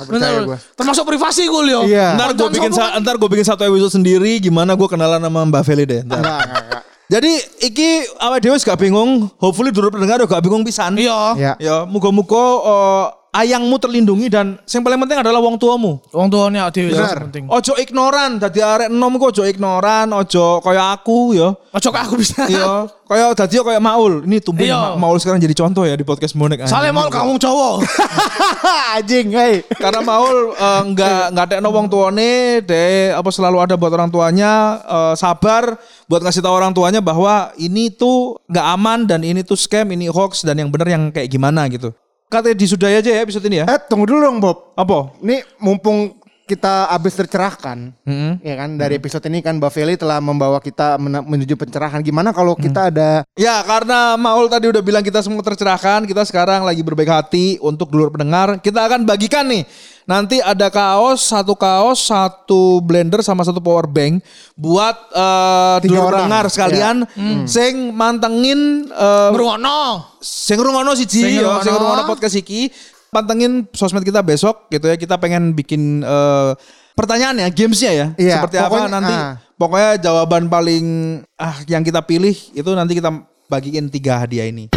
bener. 0.08 0.32
gua. 0.48 0.56
Termasuk 0.56 1.04
privasi 1.04 1.44
gue 1.46 1.62
yo. 1.68 1.84
Iya. 1.84 2.16
Ntar 2.16 2.32
gue 2.32 2.48
bikin 2.50 2.72
sa- 2.72 2.96
ntar 2.96 3.16
gue 3.16 3.28
bikin 3.28 3.44
satu 3.46 3.68
episode 3.68 3.92
sendiri 3.92 4.40
gimana 4.40 4.72
gue 4.72 4.88
kenalan 4.88 5.20
sama 5.20 5.44
Mbak 5.46 5.64
Feli 5.68 5.84
deh. 5.84 6.02
ntar. 6.02 6.24
Enggak, 6.24 6.40
enggak, 6.40 6.64
enggak. 6.64 6.82
Jadi 7.10 7.32
iki 7.66 7.90
awake 8.22 8.40
dhewe 8.40 8.54
wis 8.54 8.62
gak 8.62 8.78
bingung, 8.78 9.28
hopefully 9.36 9.74
dulu 9.74 9.90
pendengar 9.90 10.22
gak 10.22 10.40
bingung 10.40 10.64
pisan. 10.64 10.94
Iya. 10.94 11.34
Ya. 11.36 11.54
Ya, 11.60 11.76
muga-muga 11.84 12.38
eh, 12.62 13.06
ayangmu 13.30 13.78
terlindungi 13.78 14.28
dan 14.28 14.58
yang 14.66 14.82
paling 14.82 15.00
penting 15.06 15.22
adalah 15.22 15.38
wong 15.38 15.56
tuamu. 15.56 16.02
Wong 16.10 16.28
tuane 16.28 16.58
dhewe 16.74 16.94
penting. 16.94 17.46
Ojo 17.46 17.74
ignoran, 17.78 18.42
dadi 18.42 18.60
arek 18.60 18.90
enom 18.90 19.22
kok 19.22 19.38
ojo 19.38 19.44
ignoran, 19.46 20.10
ojo 20.10 20.60
kaya 20.62 20.94
aku 20.94 21.38
ya. 21.38 21.54
Ojo 21.54 21.88
kayak 21.94 22.06
aku 22.10 22.16
bisa. 22.18 22.50
Iya, 22.50 22.90
kaya 23.06 23.32
dadi 23.38 23.62
kaya 23.62 23.78
Maul. 23.78 24.26
Ini 24.26 24.42
tumben 24.42 24.66
Iya. 24.66 24.98
Ma- 24.98 25.10
Maul 25.10 25.22
sekarang 25.22 25.38
jadi 25.38 25.54
contoh 25.54 25.86
ya 25.86 25.94
di 25.94 26.02
podcast 26.02 26.34
Bonek. 26.34 26.66
Soalnya 26.66 26.90
mau 26.90 27.08
kamu 27.08 27.38
cowok. 27.38 27.76
Anjing, 28.98 29.34
hei. 29.38 29.62
Karena 29.78 30.02
Maul 30.02 30.58
eh, 30.58 30.82
nggak 30.90 31.22
nggak 31.34 31.46
ada 31.54 31.70
wong 31.70 31.88
tuane, 31.88 32.62
deh 32.66 33.14
apa 33.14 33.30
selalu 33.30 33.58
ada 33.62 33.74
buat 33.78 33.94
orang 33.94 34.10
tuanya, 34.10 34.82
eh, 34.84 35.14
sabar 35.14 35.78
buat 36.10 36.26
ngasih 36.26 36.42
tahu 36.42 36.54
orang 36.54 36.74
tuanya 36.74 37.00
bahwa 37.00 37.54
ini 37.56 37.94
tuh 37.94 38.42
nggak 38.50 38.66
aman 38.74 39.00
dan 39.06 39.22
ini 39.22 39.46
tuh 39.46 39.54
scam, 39.54 39.94
ini 39.94 40.10
hoax 40.10 40.42
dan 40.42 40.58
yang 40.58 40.74
bener 40.74 40.90
yang 40.90 41.04
kayak 41.14 41.30
gimana 41.30 41.70
gitu. 41.70 41.94
Katanya 42.30 42.56
disudahi 42.62 42.96
aja 43.02 43.10
ya 43.10 43.20
episode 43.26 43.46
ini 43.50 43.58
ya. 43.62 43.66
Eh, 43.66 43.82
tunggu 43.90 44.06
dulu 44.06 44.22
dong 44.22 44.38
Bob. 44.38 44.78
Apa? 44.78 45.18
Ini 45.18 45.42
mumpung 45.58 46.14
kita 46.46 46.90
habis 46.90 47.14
tercerahkan, 47.14 47.94
Mm-mm. 48.10 48.42
ya 48.42 48.58
kan 48.58 48.74
dari 48.74 48.98
episode 48.98 49.22
ini 49.30 49.38
kan 49.46 49.62
Mbak 49.62 49.70
Feli 49.70 49.94
telah 49.94 50.18
membawa 50.18 50.58
kita 50.58 50.98
men- 50.98 51.22
menuju 51.22 51.54
pencerahan. 51.54 52.02
Gimana 52.02 52.34
kalau 52.34 52.58
kita 52.58 52.90
ada 52.90 53.22
Ya 53.38 53.62
karena 53.62 54.18
Maul 54.18 54.50
tadi 54.50 54.66
udah 54.66 54.82
bilang 54.82 55.06
kita 55.06 55.22
semua 55.22 55.46
tercerahkan, 55.46 56.10
kita 56.10 56.26
sekarang 56.26 56.66
lagi 56.66 56.82
berbaik 56.82 57.06
hati 57.06 57.62
untuk 57.62 57.94
dulur 57.94 58.10
pendengar. 58.10 58.58
Kita 58.66 58.82
akan 58.82 59.06
bagikan 59.06 59.46
nih. 59.46 59.62
Nanti 60.10 60.42
ada 60.42 60.74
kaos, 60.74 61.22
satu 61.22 61.54
kaos, 61.54 62.02
satu 62.02 62.82
blender 62.82 63.22
sama 63.22 63.46
satu 63.46 63.62
power 63.62 63.86
bank 63.86 64.26
buat 64.58 64.98
Tiga 65.14 65.86
dulur 65.86 66.02
orang. 66.02 66.26
pendengar 66.26 66.46
sekalian 66.50 66.96
sing 67.46 67.94
mantengin 67.94 68.90
eh, 68.90 69.30
Ngrungokno. 69.30 70.18
sing 70.18 70.58
ngrungokno 70.58 70.98
siji 70.98 71.22
Sing 71.22 71.34
ya, 71.38 71.62
sing 71.62 71.70
ngrungokno. 71.70 72.10
podcast 72.10 72.34
iki. 72.36 72.74
Pantengin 73.10 73.70
sosmed 73.70 74.02
kita 74.02 74.22
besok 74.22 74.66
gitu 74.70 74.86
ya. 74.86 74.98
Kita 74.98 75.22
pengen 75.22 75.54
bikin 75.54 76.02
eh, 76.02 76.52
pertanyaan 76.98 77.38
ya, 77.38 77.48
gamesnya 77.48 77.92
ya. 77.92 78.08
Iya, 78.18 78.36
Seperti 78.42 78.58
apa 78.58 78.66
pokoknya, 78.68 78.90
nanti. 78.90 79.14
ah. 79.14 79.32
Pokoknya 79.56 79.92
jawaban 80.00 80.44
paling 80.48 80.86
ah 81.36 81.54
yang 81.66 81.86
kita 81.86 82.02
pilih 82.02 82.34
itu 82.34 82.70
nanti 82.74 82.98
kita 82.98 83.14
bagiin 83.46 83.86
tiga 83.88 84.26
hadiah 84.26 84.48
ini. 84.48 84.74